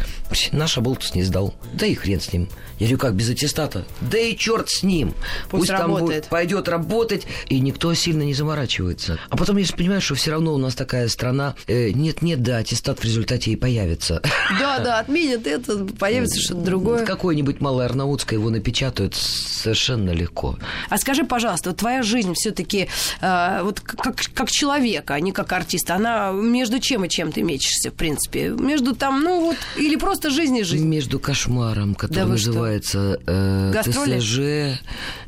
[0.52, 1.54] наш оболтус не сдал.
[1.74, 2.50] Да и хрен с ним.
[2.80, 3.86] Я говорю, как, без аттестата?
[4.02, 5.14] Да и черт с ним.
[5.50, 9.20] Пусть, Пусть там будет, пойдет работать, и никто сильно не заморачивается.
[9.30, 13.00] А потом я понимаю, что все равно у нас такая страна, э, нет-нет, да, аттестат
[13.00, 14.22] в результате и появится.
[14.62, 17.06] Да, да, отменят это, появится что-то другое.
[17.06, 20.58] Какой-нибудь малый Арнаутское его напечатают совершенно легко.
[20.90, 22.88] А скажи, пожалуйста, твоя жизнь все-таки
[23.20, 27.44] э, вот как, как человека, а не как артиста, она между чем и чем ты
[27.44, 28.50] мечешься, в принципе?
[28.50, 30.88] Между там, ну вот, или просто жизнь и жизнь?
[30.88, 34.80] Между кошмаром, который да называется э, ТСЖ,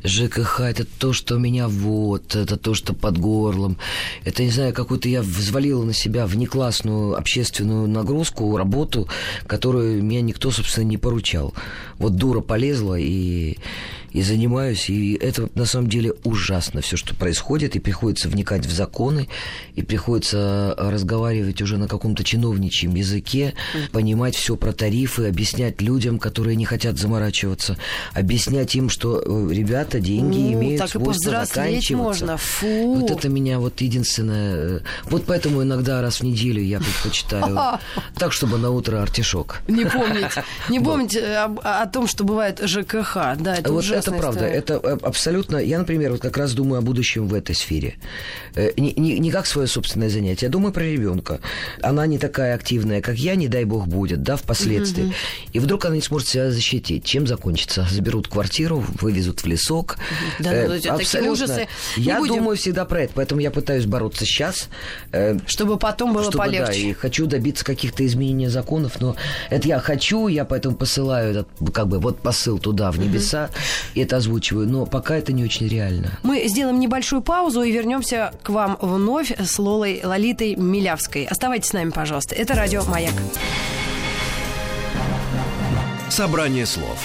[0.02, 3.76] ЖКХ, это то, что меня вот, это то, что под горлом.
[4.24, 9.08] Это, не знаю, какую-то я взвалила на себя внеклассную общественную нагрузку, работу,
[9.46, 11.54] которую меня никто, собственно, не поручал.
[11.98, 13.58] Вот дура полезла и
[14.12, 18.72] и занимаюсь, и это на самом деле ужасно, все, что происходит, и приходится вникать в
[18.72, 19.28] законы,
[19.74, 23.54] и приходится разговаривать уже на каком-то чиновничьем языке,
[23.92, 27.76] понимать все про тарифы, объяснять людям, которые не хотят заморачиваться,
[28.14, 31.94] объяснать им, что э, ребята, деньги ну, имеют так свойство заканчиваться.
[31.94, 32.94] можно, фу.
[32.94, 34.78] Вот это меня вот единственное...
[34.78, 37.78] Э, вот поэтому иногда раз в неделю я предпочитаю
[38.16, 39.60] так, чтобы на утро артишок.
[39.68, 40.32] Не помнить,
[40.68, 44.44] не помнить о, том, что бывает ЖКХ, да, это уже это правда.
[44.44, 45.56] Это э, абсолютно...
[45.56, 47.94] Я, например, вот как раз думаю о будущем в этой сфере.
[48.54, 50.46] Э, не, не, не как свое собственное занятие.
[50.46, 51.40] Я думаю про ребенка.
[51.82, 55.04] Она не такая активная, как я, не дай бог будет, да, впоследствии.
[55.04, 55.14] Угу.
[55.52, 57.04] И вдруг она не сможет себя защитить.
[57.04, 57.86] Чем закончится?
[57.90, 59.96] Заберут квартиру, вывезут в лесок.
[60.38, 61.32] Да, ну, э, абсолютно.
[61.32, 61.68] ужасы.
[61.96, 62.36] Я будем...
[62.36, 64.68] думаю всегда про это, поэтому я пытаюсь бороться сейчас.
[65.12, 66.66] Э, чтобы потом было чтобы, полегче.
[66.66, 69.16] Да, и хочу добиться каких-то изменений законов, но
[69.50, 73.50] это я хочу, я поэтому посылаю этот, как бы, вот посыл туда, в небеса.
[73.50, 76.18] Угу и это озвучиваю, но пока это не очень реально.
[76.22, 81.24] Мы сделаем небольшую паузу и вернемся к вам вновь с Лолой Лолитой Милявской.
[81.24, 82.34] Оставайтесь с нами, пожалуйста.
[82.34, 83.14] Это радио «Маяк».
[86.08, 86.98] Собрание слов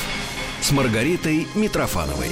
[0.62, 2.30] с Маргаритой Митрофановой.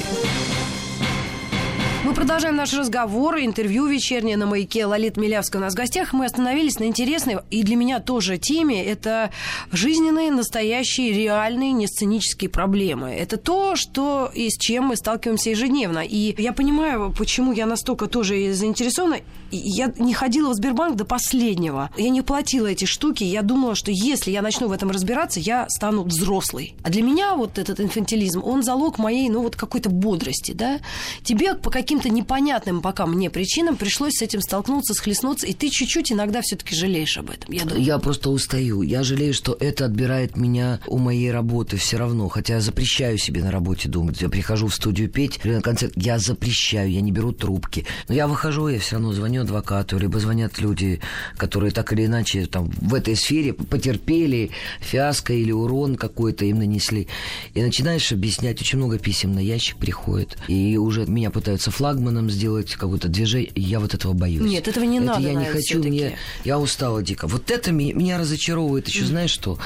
[2.15, 4.85] Продолжаем наш разговор, интервью вечернее на маяке.
[4.85, 6.13] Лолит Милявская у нас в гостях.
[6.13, 8.85] Мы остановились на интересной и для меня тоже теме.
[8.85, 9.31] Это
[9.71, 13.11] жизненные, настоящие, реальные, не сценические проблемы.
[13.11, 15.99] Это то, что и с чем мы сталкиваемся ежедневно.
[15.99, 19.17] И я понимаю, почему я настолько тоже заинтересована.
[19.55, 21.89] Я не ходила в Сбербанк до последнего.
[21.97, 23.23] Я не платила эти штуки.
[23.23, 26.75] Я думала, что если я начну в этом разбираться, я стану взрослой.
[26.83, 30.79] А для меня вот этот инфантилизм, он залог моей, ну вот какой-то бодрости, да.
[31.23, 35.69] Тебе по каким каким-то непонятным пока мне причинам пришлось с этим столкнуться, схлестнуться, и ты
[35.69, 37.53] чуть-чуть иногда все-таки жалеешь об этом.
[37.53, 37.83] Я, думаю.
[37.83, 38.81] я просто устаю.
[38.81, 42.29] Я жалею, что это отбирает меня у моей работы все равно.
[42.29, 44.21] Хотя я запрещаю себе на работе думать.
[44.21, 47.85] Я прихожу в студию петь, на концерт, я запрещаю, я не беру трубки.
[48.07, 50.99] Но я выхожу, я все равно звоню адвокату, либо звонят люди,
[51.37, 57.07] которые так или иначе там в этой сфере потерпели фиаско или урон какой-то им нанесли.
[57.53, 60.37] И начинаешь объяснять, очень много писем на ящик приходит.
[60.47, 63.51] И уже меня пытаются флагманом сделать какое-то движение.
[63.55, 64.49] Я вот этого боюсь.
[64.49, 65.21] Нет, этого не это надо.
[65.21, 67.27] Я не хочу, мне, я устала дико.
[67.27, 68.87] Вот это меня, меня разочаровывает.
[68.87, 69.57] Еще знаешь что?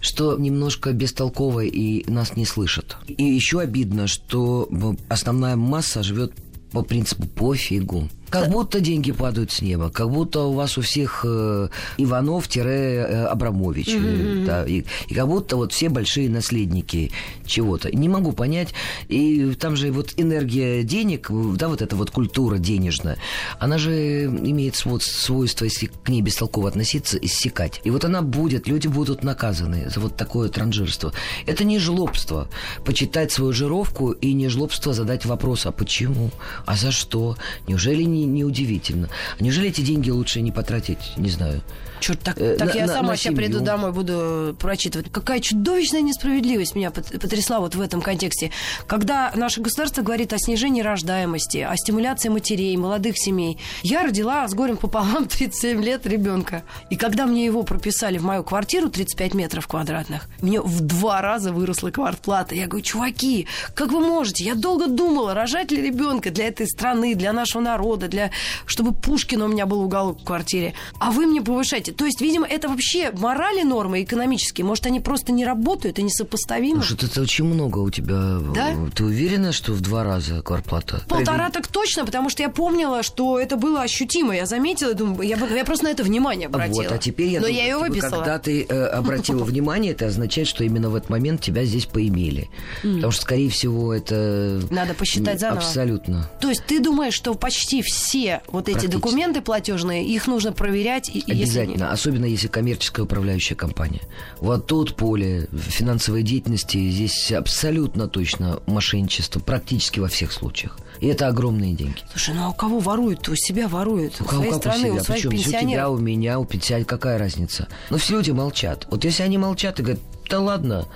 [0.00, 2.96] Что немножко бестолково и нас не слышат.
[3.06, 4.68] И еще обидно, что
[5.08, 6.32] основная масса живет
[6.72, 8.08] по принципу пофигу.
[8.32, 11.68] Как будто деньги падают с неба, как будто у вас у всех э,
[11.98, 13.88] Иванов-Абрамович.
[13.88, 14.46] Mm-hmm.
[14.46, 17.12] Да, и, и как будто вот все большие наследники
[17.44, 17.94] чего-то.
[17.94, 18.72] Не могу понять.
[19.08, 23.18] И там же вот энергия денег, да, вот эта вот культура денежная,
[23.58, 27.80] она же имеет вот свойство, если к ней бестолково относиться, иссякать.
[27.84, 31.12] И вот она будет, люди будут наказаны за вот такое транжирство.
[31.46, 32.48] Это не жлобство.
[32.84, 36.30] Почитать свою жировку и не жлобство задать вопрос, а почему?
[36.64, 37.36] А за что?
[37.68, 39.08] Неужели не не, не.
[39.40, 41.62] Неужели эти деньги лучше не потратить, не знаю,
[42.02, 45.10] Черт, так, Э, так на- я сама сейчас приду домой, буду прочитывать.
[45.12, 48.50] Какая чудовищная несправедливость меня пот- потрясла вот в этом контексте.
[48.88, 53.58] Когда наше государство говорит о снижении рождаемости, о стимуляции матерей, молодых семей.
[53.82, 56.64] Я родила с горем пополам 37 лет ребенка.
[56.90, 61.52] И когда мне его прописали в мою квартиру 35 метров квадратных, мне в два раза
[61.52, 62.54] выросла квартплата.
[62.56, 64.42] Я говорю, чуваки, как вы можете?
[64.44, 68.32] Я долго думала, рожать ли ребенка для этой страны, для нашего народа, для...
[68.66, 70.74] чтобы Пушкина у меня был уголок в квартире.
[70.98, 71.91] А вы мне повышаете.
[71.92, 74.64] То есть, видимо, это вообще морали нормы экономические.
[74.64, 76.82] Может, они просто не работают и несопоставимы?
[76.82, 78.38] Что-то это очень много у тебя.
[78.54, 78.74] Да?
[78.94, 81.02] Ты уверена, что в два раза квартплата?
[81.08, 84.34] Полтора так точно, потому что я помнила, что это было ощутимо.
[84.34, 86.82] Я заметила, думаю, я, я просто на это внимание обратила.
[86.82, 88.10] Вот, а теперь я Но думаю, я ее типа, выписала.
[88.22, 92.48] Когда ты э, обратила внимание, это означает, что именно в этот момент тебя здесь поимели.
[92.82, 94.60] Потому что, скорее всего, это...
[94.70, 95.58] Надо посчитать заново.
[95.58, 96.30] Абсолютно.
[96.40, 101.22] То есть ты думаешь, что почти все вот эти документы платежные, их нужно проверять, и,
[101.26, 104.02] если Обязательно, особенно если коммерческая управляющая компания.
[104.40, 110.78] Вот тут поле финансовой деятельности, здесь абсолютно точно мошенничество, практически во всех случаях.
[111.00, 111.98] И это огромные деньги.
[112.10, 113.28] Слушай, ну а у кого воруют?
[113.28, 114.20] У себя воруют.
[114.20, 115.04] У, У кого своей страны, у у себя.
[115.04, 115.90] своих Причем, у тебя, пенсионеров.
[115.90, 117.68] у меня, у пенсионера, какая разница?
[117.90, 118.86] Но все люди молчат.
[118.90, 120.86] Вот если они молчат и говорят, да ладно,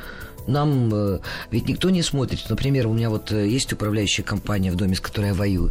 [0.48, 1.18] нам э,
[1.50, 2.44] ведь никто не смотрит.
[2.48, 5.70] Например, у меня вот э, есть управляющая компания в доме, с которой я воюю.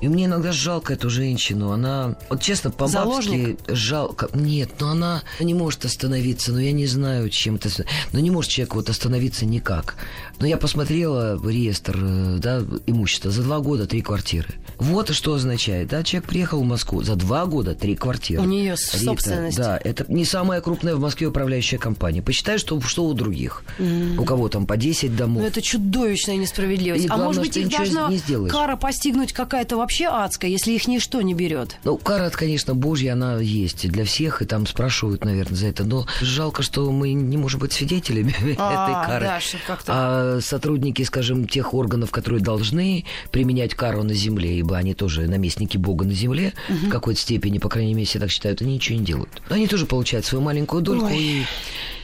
[0.00, 1.70] И мне иногда жалко эту женщину.
[1.70, 4.28] Она, вот честно, по-бабски жалко.
[4.34, 6.52] Нет, но она не может остановиться.
[6.52, 7.68] Но я не знаю, чем это...
[8.12, 9.96] Но не может человек вот остановиться никак.
[10.38, 13.30] Но я посмотрела реестр э, да, имущества.
[13.30, 14.48] За два года три квартиры.
[14.78, 15.88] Вот что означает.
[15.88, 17.02] Да, человек приехал в Москву.
[17.02, 18.42] За два года три квартиры.
[18.42, 19.56] У неё с- Рита, собственность.
[19.56, 22.22] Да, это не самая крупная в Москве управляющая компания.
[22.22, 23.62] Посчитай, что, что у других.
[24.18, 25.42] У кого там по 10 домов.
[25.42, 27.04] Ну, это чудовищная несправедливость.
[27.04, 28.10] И а главное, может быть, их должна
[28.48, 31.76] кара постигнуть какая-то вообще адская, если их ничто не берет.
[31.84, 35.84] Ну, кара, конечно, божья, она есть для всех, и там спрашивают, наверное, за это.
[35.84, 39.24] Но жалко, что мы не можем быть свидетелями А, этой кары.
[39.26, 39.40] да,
[39.88, 45.76] А сотрудники, скажем, тех органов, которые должны применять кару на земле, ибо они тоже наместники
[45.76, 49.04] Бога на земле, в какой-то степени, по крайней мере, все так считают, они ничего не
[49.04, 49.42] делают.
[49.48, 51.18] Они тоже получают свою маленькую дольку, Ой.
[51.18, 51.44] и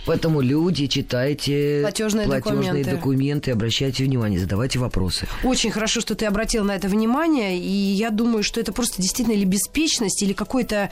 [0.06, 2.90] поэтому люди, читайте Платежные документы.
[2.90, 5.26] документы, обращайте внимание, задавайте вопросы.
[5.44, 9.34] Очень хорошо, что ты обратил на это внимание, и я думаю, что это просто действительно
[9.34, 10.90] или беспечность, или какой-то,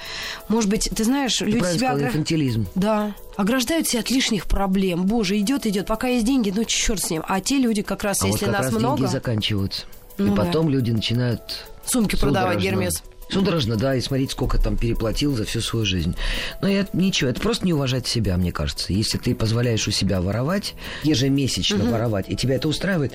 [0.49, 2.67] может быть, ты знаешь, Ты люди себя сказал, инфантилизм.
[2.75, 3.15] Да.
[3.37, 5.05] Ограждают себя от лишних проблем.
[5.07, 5.87] Боже, идет, идет.
[5.87, 7.23] Пока есть деньги, ну черт с ним.
[7.27, 9.87] А те люди как раз, А вот если как нас раз много, деньги заканчиваются.
[10.19, 10.45] Ну и да.
[10.45, 13.03] потом люди начинают сумки продавать, Гермес.
[13.31, 16.17] Судорожно, да, и смотреть, сколько там переплатил за всю свою жизнь.
[16.63, 18.93] Но это ничего, это просто не уважать себя, мне кажется.
[18.93, 23.13] Если ты позволяешь у себя воровать, ежемесячно воровать, и тебя это устраивает,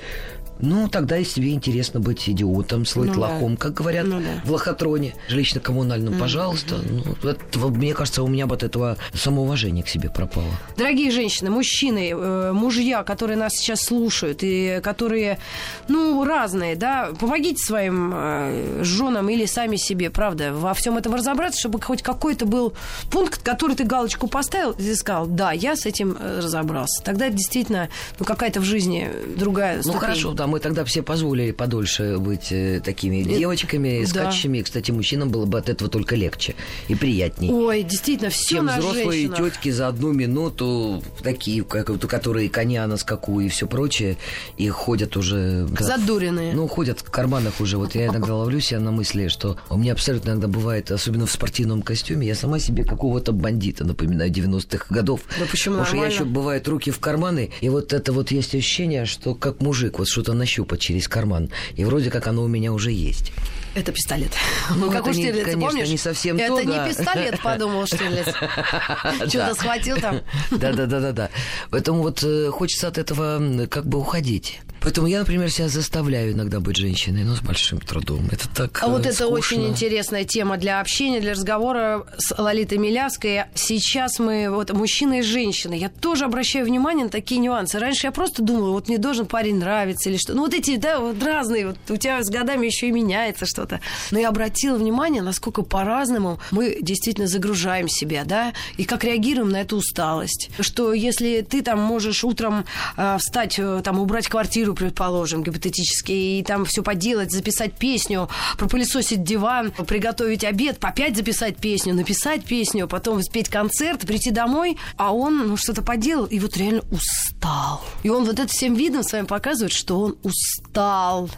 [0.60, 3.28] ну, тогда если тебе интересно быть идиотом, слыть Ну да.
[3.34, 4.42] лохом, как говорят Ну да.
[4.46, 6.76] в лохотроне, жилищно-коммунальном, пожалуйста.
[6.84, 10.48] Ну, это, мне кажется, у меня вот этого самоуважения к себе пропало.
[10.78, 15.40] Дорогие женщины, мужчины, э, мужья, которые нас сейчас слушают и которые,
[15.88, 21.60] ну, разные, да, помогите своим э, женам или сами себе, правда, во всем этом разобраться,
[21.60, 22.74] чтобы хоть какой-то был
[23.12, 27.04] пункт, который ты галочку поставил, и ты сказал, да, я с этим э, разобрался.
[27.04, 27.90] Тогда действительно,
[28.20, 30.00] ну, какая-то в жизни другая Ну ступень.
[30.00, 34.08] хорошо, да, мы тогда все позволили подольше быть э, такими девочками, да.
[34.08, 34.62] скачущими.
[34.62, 36.54] Кстати, мужчинам было бы от этого только легче
[36.88, 37.50] и приятней.
[37.52, 39.38] Ой, действительно, все чем на взрослые женщинах.
[39.54, 44.18] тетки за одну минуту, такие, как, которые коня на скаку и все прочее,
[44.58, 45.68] и ходят уже...
[45.80, 46.54] Задуренные.
[46.54, 47.80] Ну, ходят в карманах уже.
[47.80, 51.32] Вот я иногда ловлю себя на мысли, что у меня абсолютно иногда бывает, особенно в
[51.32, 55.22] спортивном костюме, я сама себе какого-то бандита напоминаю 90-х годов.
[55.40, 55.80] Да почему?
[55.80, 59.34] Потому что я еще, бывает, руки в карманы, и вот это вот есть ощущение, что
[59.34, 61.50] как мужик, вот что-то нащупать через карман.
[61.76, 63.32] И вроде как оно у меня уже есть.
[63.76, 64.32] Это пистолет.
[64.76, 65.90] Ну, как это у Штирлица, конечно, помнишь?
[65.90, 66.88] не совсем Это то, не да.
[66.88, 68.28] пистолет, подумал Штирлиц.
[69.30, 70.22] Что-то схватил там.
[70.52, 71.30] Да, да, да, да, да.
[71.70, 74.60] Поэтому вот э, хочется от этого как бы уходить.
[74.84, 78.28] Поэтому я, например, себя заставляю иногда быть женщиной, но с большим трудом.
[78.32, 79.36] Это так А вот э, это скучно.
[79.36, 83.46] очень интересная тема для общения, для разговора с Лолитой Милявской.
[83.56, 85.76] Сейчас мы, вот, мужчины и женщины.
[85.76, 87.80] Я тоже обращаю внимание на такие нюансы.
[87.80, 90.34] Раньше я просто думала, вот мне должен парень нравиться или что.
[90.34, 91.68] Ну, вот эти, да, вот разные.
[91.68, 93.80] Вот у тебя с годами еще и меняется что-то.
[94.12, 99.62] Но я обратила внимание, насколько по-разному мы действительно загружаем себя, да, и как реагируем на
[99.62, 100.50] эту усталость.
[100.60, 102.66] Что если ты там можешь утром
[102.98, 108.30] э, встать, э, там, убрать квартиру, интервью, предположим, гипотетически, и там все поделать, записать песню,
[108.58, 115.14] пропылесосить диван, приготовить обед, опять записать песню, написать песню, потом спеть концерт, прийти домой, а
[115.14, 117.82] он ну, что-то поделал, и вот реально устал.
[118.04, 121.30] И он вот это всем видом своим показывает, что он устал.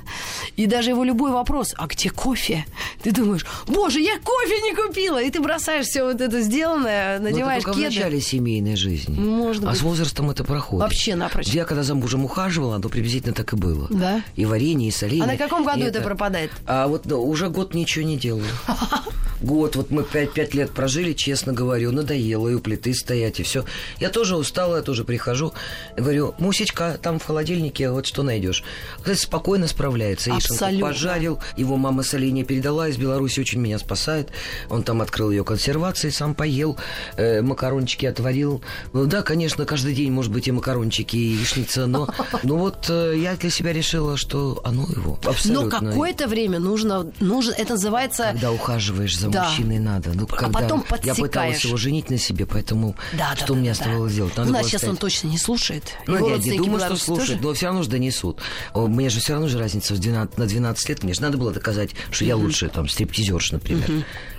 [0.55, 2.65] И даже его любой вопрос, а где кофе?
[3.03, 5.21] Ты думаешь, боже, я кофе не купила!
[5.21, 7.91] И ты бросаешь все вот это сделанное, надеваешь Но это кеды.
[7.91, 9.19] в начале семейной жизни.
[9.19, 9.77] Может а быть.
[9.77, 10.83] с возрастом это проходит.
[10.83, 11.47] Вообще напрочь.
[11.47, 13.87] Я когда за мужем ухаживала, то приблизительно так и было.
[13.89, 14.23] Да?
[14.35, 15.23] И варенье, и соленье.
[15.23, 16.51] А на каком году и это пропадает?
[16.65, 18.45] А вот да, уже год ничего не делаю.
[19.41, 23.43] Год, вот мы пять, пять лет прожили, честно говорю, надоело и у плиты стоять, и
[23.43, 23.65] все.
[23.99, 25.53] Я тоже устала, я тоже прихожу,
[25.97, 28.63] говорю, Мусечка, там в холодильнике вот что найдешь.
[28.97, 30.33] Кстати, спокойно справляется.
[30.33, 30.87] Абсолютно.
[30.87, 34.29] пожарил, его мама соленье передала, из Беларуси очень меня спасает.
[34.69, 36.77] Он там открыл ее консервации, сам поел,
[37.17, 38.63] э, макарончики отварил.
[38.93, 42.07] Ну да, конечно, каждый день может быть и макарончики, и яичница, но
[42.43, 45.69] ну вот э, я для себя решила, что оно его Но абсолютно.
[45.89, 48.29] какое-то время нужно, нужно, это называется...
[48.33, 49.45] Когда ухаживаешь за Да.
[49.49, 50.11] мужчиной надо.
[50.13, 51.65] Ну, А когда потом я пыталась подсекаешь.
[51.65, 54.15] его женить на себе, поэтому Да, что да, мне да, оставалось да.
[54.17, 54.37] делать?
[54.37, 55.83] Надо У нас было сейчас он точно не слушает.
[56.07, 57.41] Ну, я не думаю, что слушает, тоже.
[57.41, 58.39] но все равно же донесут.
[58.73, 61.03] Мне же все равно же разница в 12, на 12 лет.
[61.03, 63.89] Мне же надо было доказать, что я лучше, там, стриптизерш, например.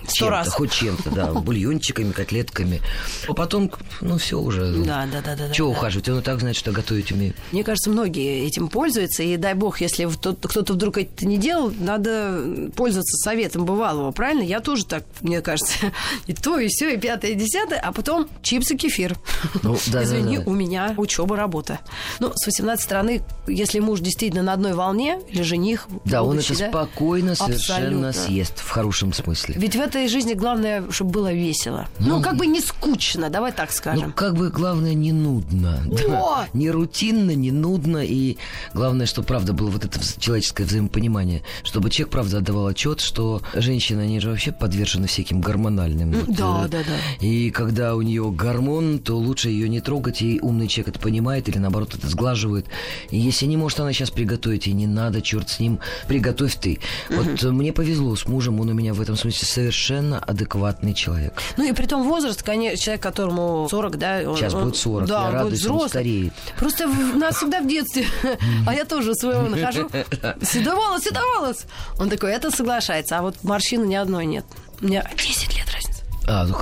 [0.07, 0.47] Сто Чем-то, раз.
[0.49, 2.81] хоть чем-то, да, бульончиками, котлетками.
[3.27, 4.71] А потом, ну, все уже.
[4.85, 5.49] Да, да, да, да.
[5.51, 5.77] Чего да.
[5.77, 6.07] ухаживать?
[6.07, 7.33] Он и так знает, что готовить умею.
[7.51, 12.69] Мне кажется, многие этим пользуются, и дай бог, если кто-то вдруг это не делал, надо
[12.75, 14.43] пользоваться советом бывалого, правильно?
[14.43, 15.73] Я тоже так, мне кажется,
[16.27, 19.15] и то, и все, и пятое, и десятое, а потом чипсы, кефир.
[19.63, 20.49] Ну, да, Извини, да, да.
[20.51, 21.79] у меня учеба, работа.
[22.19, 26.53] Ну, с 18 стороны, если муж действительно на одной волне, или жених, Да, он будущий,
[26.53, 28.13] это да, спокойно совершенно абсолютно.
[28.13, 29.55] съест, в хорошем смысле.
[29.57, 31.87] Ведь в этой жизни главное, чтобы было весело.
[31.99, 34.11] Ну, как бы не скучно, давай так Ну, скажем.
[34.13, 35.81] как бы главное, не нудно.
[36.07, 36.47] Да.
[36.53, 37.97] Не рутинно, не нудно.
[38.03, 38.37] И
[38.73, 41.43] главное, что правда было вот это человеческое взаимопонимание.
[41.63, 46.11] Чтобы человек, правда, отдавал отчет, что женщины, они же вообще подвержены всяким гормональным.
[46.11, 47.25] вот, да, э, да, да.
[47.25, 50.21] И когда у нее гормон, то лучше ее не трогать.
[50.21, 52.65] И умный человек это понимает или наоборот это сглаживает.
[53.09, 56.79] И если не может она сейчас приготовить, и не надо, черт с ним, приготовь ты.
[57.09, 61.33] Вот мне повезло с мужем, он у меня в этом смысле совершенно адекватный человек.
[61.57, 64.21] Ну и при том возраст, конечно, человек, которому 40, да?
[64.25, 66.33] он- Сейчас он- будет 40, Да, я радуюсь, он стареет.
[66.59, 68.05] Просто нас всегда в детстве,
[68.65, 69.89] а я тоже своего нахожу.
[70.41, 71.65] Седоволос, седоволос.
[71.99, 74.45] Он такой, это соглашается, а вот морщины ни одной нет.
[74.81, 76.03] У меня 10 лет разница.
[76.27, 76.55] А, ну,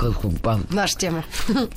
[0.44, 1.26] а Наша тема.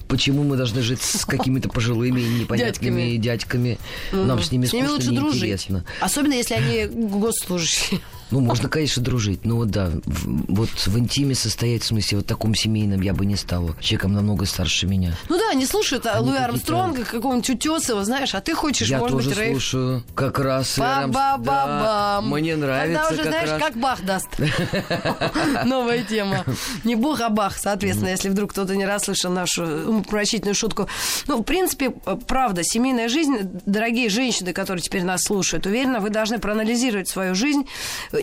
[0.09, 3.79] почему мы должны жить с какими-то пожилыми непонятными дядьками?
[4.13, 5.69] Нам с ними С ними лучше дружить.
[6.01, 8.01] Особенно, если они госслужащие.
[8.31, 12.27] Ну, можно, конечно, дружить, но вот да, в- вот в интиме состоять, в смысле, вот
[12.27, 13.75] таком семейном я бы не стал.
[13.81, 15.14] Человеком намного старше меня.
[15.29, 19.17] Ну да, они слушают а, Луи Армстронга, какого-нибудь Утесова, знаешь, а ты хочешь, я может
[19.17, 19.53] тоже быть, рейв.
[19.53, 20.77] слушаю, как раз.
[20.79, 22.31] Рам- да, Ба-ба-ба-бам.
[22.31, 23.62] мне нравится Тогда уже, как знаешь, раз.
[23.62, 24.29] как Бах даст.
[25.64, 26.45] Новая тема.
[26.85, 30.88] Не Бог, а Бах, соответственно, если вдруг кто-то не расслышал нашу умопомрачительную шутку.
[31.27, 31.91] Ну, в принципе,
[32.27, 37.67] правда, семейная жизнь, дорогие женщины, которые теперь нас слушают, уверена, вы должны проанализировать свою жизнь.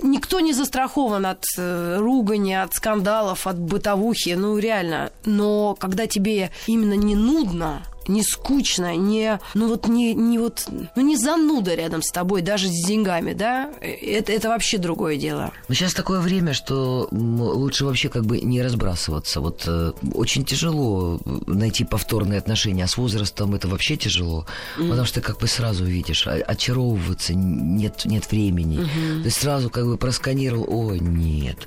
[0.04, 5.12] Никто не застрахован от э, ругани, от скандалов, от бытовухи, ну, реально.
[5.26, 11.02] Но когда тебе именно не нудно, не скучно, не, ну вот не, не вот, ну
[11.02, 15.52] не зануда рядом с тобой, даже с деньгами, да, это, это вообще другое дело.
[15.68, 19.42] Но сейчас такое время, что лучше вообще как бы не разбрасываться.
[19.42, 24.46] Вот э, очень тяжело найти повторные отношения, а с возрастом это вообще тяжело,
[24.78, 28.88] потому что ты как бы сразу видишь, а- очаровываться нет, нет времени.
[29.24, 31.58] Ты сразу как бы просканировал, ой, нет,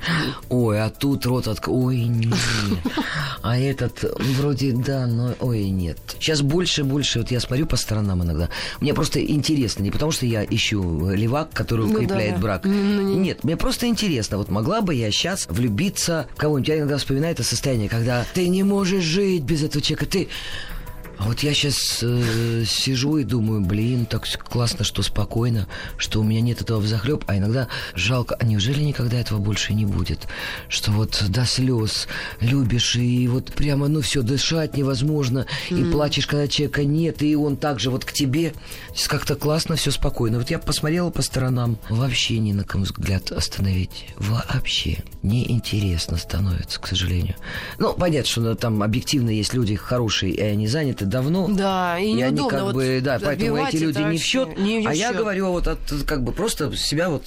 [0.48, 1.66] ой, а тут рот от...
[1.66, 2.34] ой, нет,
[3.42, 5.98] а этот вроде да, но ой, нет.
[6.28, 8.50] Сейчас больше и больше, вот я смотрю по сторонам иногда,
[8.82, 12.40] мне просто интересно, не потому что я ищу левак, который Ну да, укрепляет да.
[12.42, 16.68] брак, Ну, не- нет, мне просто интересно, вот могла бы я сейчас влюбиться в кого-нибудь.
[16.68, 20.28] Я иногда вспоминаю это состояние, когда ты не можешь жить без этого человека, ты...
[21.18, 21.76] А вот я сейчас
[22.68, 27.36] сижу и думаю, блин, так классно, что спокойно, что у меня нет этого взахлеб, а
[27.36, 30.28] иногда жалко, а неужели никогда этого больше не будет?
[30.68, 32.06] Что вот до слез
[32.40, 37.56] любишь, и вот прямо, ну все, дышать невозможно, и плачешь, когда человека нет, и он
[37.56, 38.54] также вот к тебе.
[38.94, 40.38] Сейчас Как-то классно, все спокойно.
[40.38, 44.06] Вот я посмотрела по сторонам, вообще ни на ком взгляд остановить.
[44.16, 47.34] Вообще неинтересно становится, к сожалению.
[47.78, 51.48] Ну, понятно, что ну, там объективно есть люди хорошие, и они заняты давно.
[51.48, 54.58] Да, и И они неудобно как вот бы, да, поэтому эти люди не в счет.
[54.58, 57.24] не в а я говорю вот от, как бы просто себя вот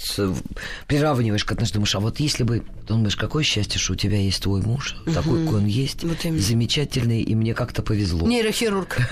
[0.87, 1.71] приравниваешь к отношениям.
[1.71, 5.45] Думаешь, а вот если бы, думаешь, какое счастье, что у тебя есть твой муж, такой,
[5.45, 6.41] какой он есть, Вот именно.
[6.41, 8.27] замечательный, и мне как-то повезло.
[8.27, 8.97] Нейрохирург.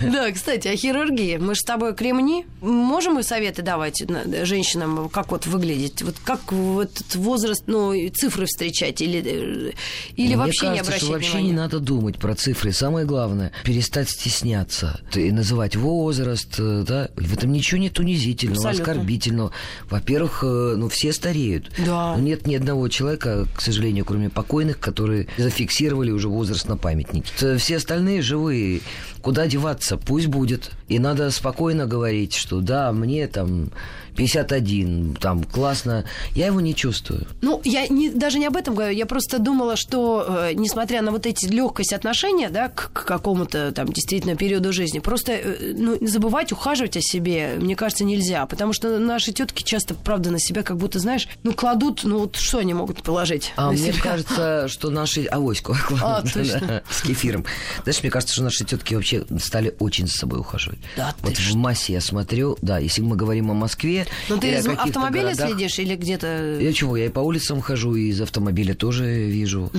[0.00, 1.36] Да, кстати, о хирургии.
[1.36, 2.46] Мы же с тобой кремни.
[2.60, 6.02] Можем мы советы давать на- женщинам, как вот выглядеть?
[6.02, 9.00] Вот как вот возраст, ну, цифры встречать?
[9.00, 9.72] Или, э,
[10.16, 11.48] или вообще не обращать что вообще внимания?
[11.50, 12.69] не надо думать про цифры.
[12.72, 17.08] Самое главное перестать стесняться и называть возраст, э, да.
[17.16, 18.92] В этом ничего нет унизительного, Абсолютно.
[18.92, 19.52] оскорбительного.
[19.88, 21.70] Во-первых, э, ну все стареют.
[21.84, 22.14] Да.
[22.16, 27.30] Но нет ни одного человека, к сожалению, кроме покойных, которые зафиксировали уже возраст на памятнике.
[27.38, 28.80] Т- Все остальные живые.
[29.22, 29.96] Куда деваться?
[29.96, 30.70] Пусть будет.
[30.88, 33.70] И надо спокойно говорить, что да, мне там
[34.20, 36.04] 51, там классно.
[36.34, 37.26] Я его не чувствую.
[37.40, 38.94] Ну, я не, даже не об этом говорю.
[38.94, 43.72] Я просто думала, что, э, несмотря на вот эти легкость отношения, да, к, к какому-то
[43.72, 48.44] там действительно периоду жизни, просто э, ну, забывать ухаживать о себе, мне кажется, нельзя.
[48.44, 52.36] Потому что наши тетки часто, правда, на себя как будто, знаешь, ну, кладут, ну, вот
[52.36, 54.02] что они могут положить А мне себя?
[54.02, 55.24] кажется, что наши...
[55.24, 55.74] Авоську.
[56.02, 56.82] А, точно.
[56.90, 57.46] С кефиром.
[57.84, 60.80] Знаешь, мне кажется, что наши тетки вообще стали очень за собой ухаживать.
[60.96, 64.06] Да Вот в массе я смотрю, да, если мы говорим о Москве...
[64.28, 66.58] Ну, ты из автомобиля городах, следишь или где-то...
[66.60, 69.70] Я чего, я и по улицам хожу, и из автомобиля тоже вижу.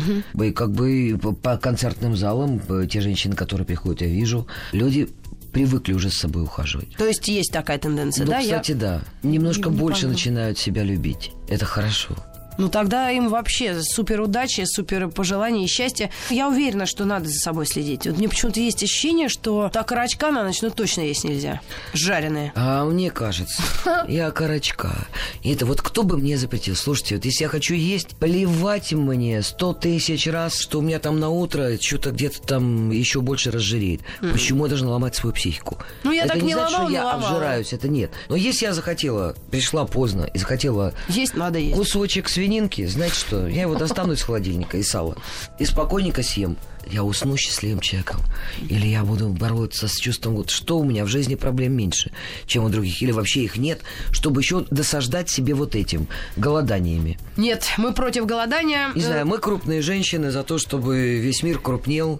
[0.42, 4.48] И как бы по- концертным залам, те женщины, которые приходят, я вижу.
[4.72, 5.10] Люди
[5.54, 6.96] привыкли уже с собой ухаживать.
[6.98, 8.40] То есть есть такая тенденция, Ну, да?
[8.40, 9.02] Я- кстати, да.
[9.22, 10.14] Немножко не больше пойму.
[10.14, 11.32] начинают себя любить.
[11.50, 12.16] Это хорошо.
[12.58, 16.10] Ну, тогда им вообще супер удачи, супер пожеланий и счастья.
[16.30, 18.06] Я уверена, что надо за собой следить.
[18.06, 21.62] Вот мне почему-то есть ощущение, что так карачка на ночь, ну, точно есть нельзя.
[21.94, 22.52] Жареные.
[22.56, 23.62] А мне кажется,
[24.08, 25.08] я карачка.
[25.44, 26.76] И это вот кто бы мне запретил?
[26.76, 31.20] Слушайте, вот если я хочу есть, плевать мне сто тысяч раз, что у меня там
[31.20, 34.02] на утро что-то где-то там еще больше разжиреет.
[34.20, 35.78] Почему я должна ломать свою психику?
[36.04, 37.28] Ну, я это так не не значит, ломала, что не я ломала.
[37.30, 38.12] обжираюсь, это нет.
[38.30, 41.76] Но если я захотела, пришла поздно и захотела Есть надо есть.
[41.78, 45.16] кусочек свининки, знаете что, я его достану из холодильника и сала.
[45.60, 46.58] И спокойненько съем.
[46.88, 48.20] Я усну счастливым человеком.
[48.68, 52.12] Или я буду бороться с чувством, вот что у меня в жизни проблем меньше,
[52.48, 53.00] чем у других.
[53.04, 53.82] Или вообще их нет,
[54.12, 57.20] чтобы еще досаждать себе вот этим голоданиями.
[57.38, 58.90] Нет, мы против голодания.
[58.96, 62.20] Не знаю, мы крупные женщины за то, чтобы весь мир крупнел.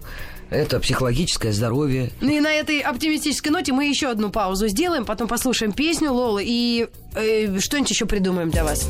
[0.50, 2.12] Это психологическое здоровье.
[2.20, 6.44] Ну И на этой оптимистической ноте мы еще одну паузу сделаем, потом послушаем песню Лолы
[6.46, 8.88] и э, что-нибудь еще придумаем для вас.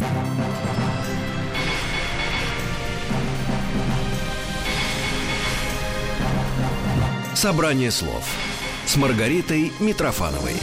[7.43, 8.25] Собрание слов
[8.87, 10.55] с Маргаритой Митрофановой.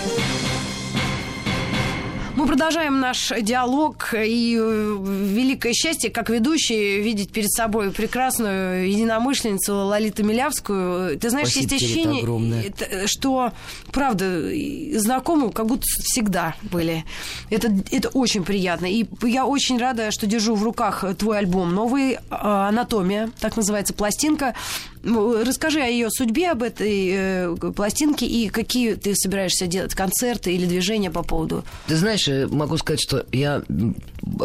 [2.37, 9.75] Мы продолжаем наш диалог и э, великое счастье, как ведущий, видеть перед собой прекрасную единомышленницу
[9.75, 11.19] Лолиту Милявскую.
[11.19, 12.63] Ты знаешь, Спасибо есть ощущение, огромное.
[12.63, 13.51] это, что,
[13.91, 14.49] правда,
[14.93, 17.03] знакомы как будто всегда были.
[17.49, 18.85] Это, это очень приятно.
[18.85, 23.93] И я очень рада, что держу в руках твой альбом новый э, «Анатомия», так называется
[23.93, 24.55] пластинка.
[25.03, 30.65] Расскажи о ее судьбе, об этой э, пластинке и какие ты собираешься делать концерты или
[30.65, 33.63] движения по поводу Ты знаешь, э, могу сказать, что я...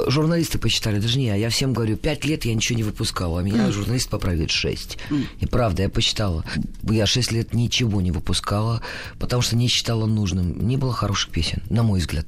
[0.06, 1.34] Журналисты посчитали, даже не я.
[1.34, 4.96] Я всем говорю, пять лет я ничего не выпускала, а меня журналист поправит шесть.
[5.40, 6.44] И правда, я посчитала.
[6.82, 8.80] Я шесть лет ничего не выпускала,
[9.18, 10.66] потому что не считала нужным.
[10.66, 12.26] Не было хороших песен, на мой взгляд.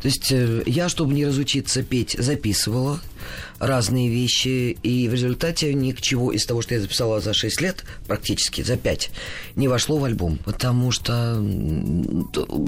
[0.00, 3.00] То есть э, я, чтобы не разучиться петь, записывала
[3.60, 7.60] разные вещи, и в результате ни к чего из того, что я записала за 6
[7.60, 9.10] лет, практически за 5,
[9.56, 11.40] не вошло в альбом, потому что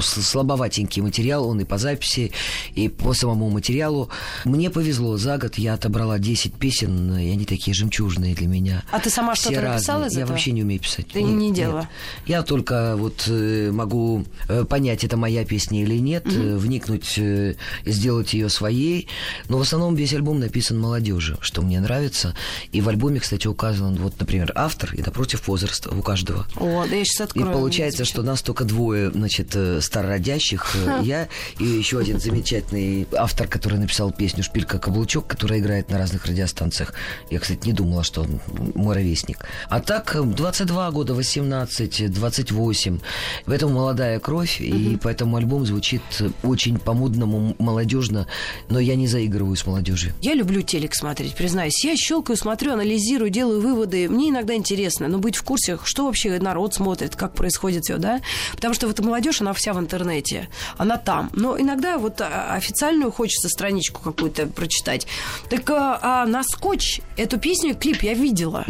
[0.01, 2.33] слабоватенький материал, он и по записи,
[2.75, 4.11] и по самому материалу.
[4.45, 8.85] Мне повезло, за год я отобрала 10 песен, и они такие жемчужные для меня.
[8.91, 10.33] А ты сама что-то написала из Я этого?
[10.33, 11.07] вообще не умею писать.
[11.09, 11.89] Ты не делала?
[12.27, 17.57] Я только вот э, могу э, понять, это моя песня или нет, э, вникнуть, и
[17.87, 19.09] сделать ее своей.
[19.49, 22.35] Но в основном весь альбом написан молодежи, что мне нравится.
[22.73, 26.47] И в альбоме, кстати, указан, вот, например, автор и напротив возраст у каждого.
[26.57, 27.53] О, да я сейчас И открою.
[27.53, 31.29] получается, что нас только двое, значит, э, старородящих, э, я
[31.59, 36.93] и еще один замечательный автор, который написал песню «Шпилька каблучок», которая играет на разных радиостанциях.
[37.31, 38.41] Я, кстати, не думала, что он
[38.75, 39.39] мой ровесник.
[39.69, 42.99] А так, э, 22 года, 18, 28.
[43.47, 48.27] В этом молодая кровь, и поэтому альбом звучит э, очень по-модному, молодежно,
[48.69, 50.13] но я не заигрываю с молодежью.
[50.21, 51.85] Я люблю телек смотреть, признаюсь.
[51.85, 54.09] Я щелкаю, смотрю, анализирую, делаю выводы.
[54.09, 58.23] Мне иногда интересно, но быть в курсе, что вообще народ смотрит, как происходит все, да?
[58.53, 60.49] Потому что вот молодежь, она вся в интернете,
[60.79, 61.29] она там.
[61.35, 65.07] Но иногда вот а, официальную хочется страничку какую-то прочитать.
[65.51, 68.65] Так а, а на скотч эту песню, клип я видела.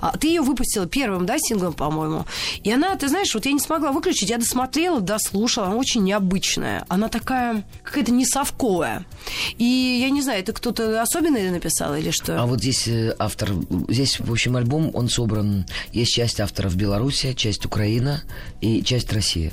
[0.00, 2.24] А, ты ее выпустила первым, да, синглом, по-моему.
[2.62, 6.84] И она, ты знаешь, вот я не смогла выключить, я досмотрела, дослушала, она очень необычная.
[6.86, 9.04] Она такая какая-то несовковая.
[9.56, 12.40] И я не знаю, это кто-то особенный написал или что?
[12.40, 13.50] А вот здесь э, автор,
[13.88, 18.22] здесь, в общем, альбом, он собран, есть часть авторов Беларуси, часть Украина
[18.60, 19.52] и часть России.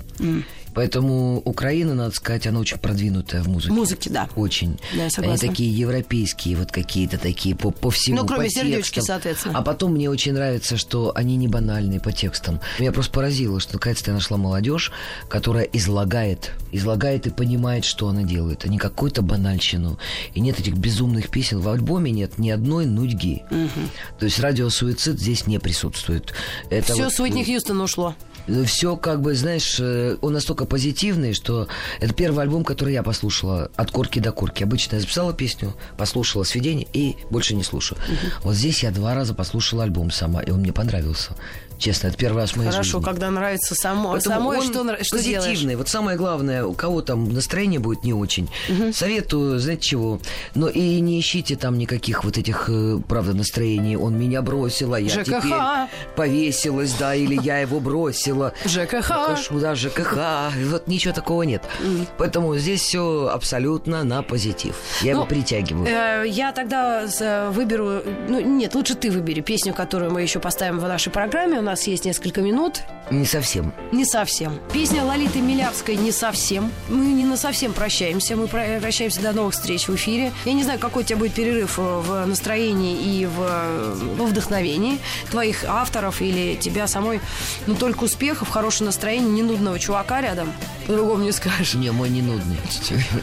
[0.76, 3.74] Поэтому Украина, надо сказать, она очень продвинутая в музыке.
[3.74, 4.30] Музыки, да.
[4.36, 4.78] Очень.
[4.92, 5.48] Да, я Они согласна.
[5.48, 9.04] такие европейские, вот какие-то такие по, по всему, Ну, кроме по сердечки, текстам.
[9.06, 9.58] соответственно.
[9.58, 12.60] А потом мне очень нравится, что они не банальные по текстам.
[12.78, 14.92] Меня просто поразило, что наконец-то я нашла молодежь,
[15.30, 19.98] которая излагает, излагает и понимает, что она делает, а не какую-то банальщину.
[20.34, 21.60] И нет этих безумных песен.
[21.62, 23.44] В альбоме нет ни одной нудьги.
[24.20, 26.34] То есть радиосуицид здесь не присутствует.
[26.70, 28.14] Это Все вот, с Уитни Хьюстон ушло.
[28.66, 31.68] Все как бы, знаешь, э, он настолько позитивный, что
[32.00, 34.64] это первый альбом, который я послушала от корки до корки.
[34.64, 38.00] Обычно я записала песню, послушала сведение и больше не слушаю.
[38.44, 41.36] Вот здесь я два раза послушала альбом сама, и он мне понравился.
[41.78, 43.06] Честно, это первый раз в моей Хорошо, жизни.
[43.06, 45.44] когда нравится само, Поэтому самой, он что, что делаешь?
[45.46, 45.76] позитивный.
[45.76, 48.50] Вот самое главное, у кого там настроение будет не очень,
[48.94, 50.20] советую, знаете чего,
[50.56, 53.98] но и не ищите там никаких вот этих, э, правда, настроений.
[53.98, 55.26] Он меня бросил, а я ЖКХ.
[55.26, 55.54] теперь
[56.16, 58.54] повесилась, да, или я его бросила.
[58.66, 59.08] ЖКХ.
[59.08, 60.18] Кашу, да, ЖКХ.
[60.70, 61.64] Вот ничего такого нет.
[62.18, 64.76] Поэтому здесь все абсолютно на позитив.
[65.02, 65.88] Я его Ну, притягиваю.
[65.88, 68.02] Э, Я тогда с- выберу...
[68.28, 71.62] Ну, нет, лучше ты выбери песню, которую мы еще поставим в нашей программе.
[71.66, 72.82] У нас есть несколько минут.
[73.10, 73.74] Не совсем.
[73.92, 74.60] Не совсем.
[74.72, 76.72] Песня Лолиты Милявской «Не совсем».
[76.90, 78.36] Мы не на совсем прощаемся.
[78.36, 80.32] Мы про- прощаемся до новых встреч в эфире.
[80.46, 84.26] Я не знаю, какой у тебя будет перерыв э, в настроении и в, э, во
[84.26, 85.00] вдохновении
[85.32, 87.20] твоих авторов или тебя самой.
[87.66, 90.54] Но только успехов, хорошее настроение, не нудного чувака рядом.
[90.86, 91.74] По-другому не скажешь.
[91.74, 92.58] Не, мой не нудный.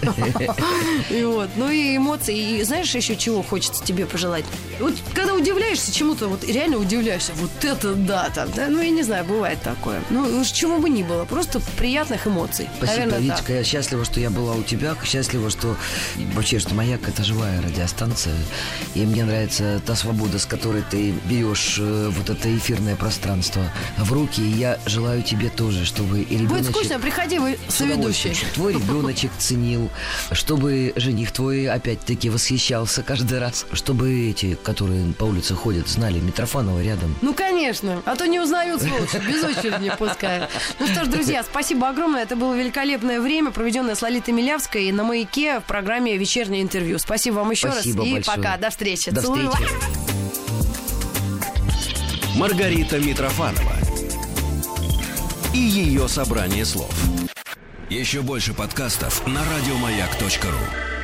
[1.10, 1.48] И вот.
[1.56, 2.58] Ну и эмоции.
[2.58, 4.44] И знаешь, еще чего хочется тебе пожелать?
[4.80, 7.32] Вот когда удивляешься чему-то, вот реально удивляешься.
[7.36, 8.68] Вот это да, там, да?
[8.68, 10.02] Ну, я не знаю, бывает такое.
[10.10, 11.24] Ну, уж чего бы ни было.
[11.24, 12.68] Просто приятных эмоций.
[12.76, 13.38] Спасибо, Наверное, так.
[13.40, 13.52] Витька.
[13.54, 14.94] Я счастлива, что я была у тебя.
[15.04, 15.76] Счастлива, что
[16.34, 18.34] вообще, что Маяк это живая радиостанция.
[18.94, 23.62] И мне нравится та свобода, с которой ты берешь э, вот это эфирное пространство
[23.98, 24.40] в руки.
[24.40, 26.48] И я желаю тебе тоже, чтобы и ребеночек...
[26.48, 28.36] Будет скучно, приходи, вы соведущий.
[28.54, 29.90] твой ребеночек ценил,
[30.32, 36.82] чтобы жених твой опять-таки восхищался каждый раз, чтобы эти, которые по улице ходят, знали Митрофанова
[36.82, 37.16] рядом.
[37.22, 38.02] Ну, конечно.
[38.04, 39.16] А то не узнают, сволочи.
[39.26, 40.50] Без очереди не пускают.
[40.78, 42.22] Ну что ж, друзья, спасибо огромное.
[42.22, 46.98] Это было великолепное время, проведенное с Лолитой Милявской на «Маяке» в программе «Вечернее интервью».
[46.98, 48.06] Спасибо вам еще Спасибо раз.
[48.08, 48.36] И большое.
[48.36, 48.56] пока.
[48.56, 49.10] До встречи.
[49.10, 49.72] До Целую встречи.
[49.72, 49.82] вас.
[52.36, 53.72] Маргарита Митрофанова
[55.54, 56.92] и ее собрание слов.
[57.90, 61.01] Еще больше подкастов на радиомаяк.ру.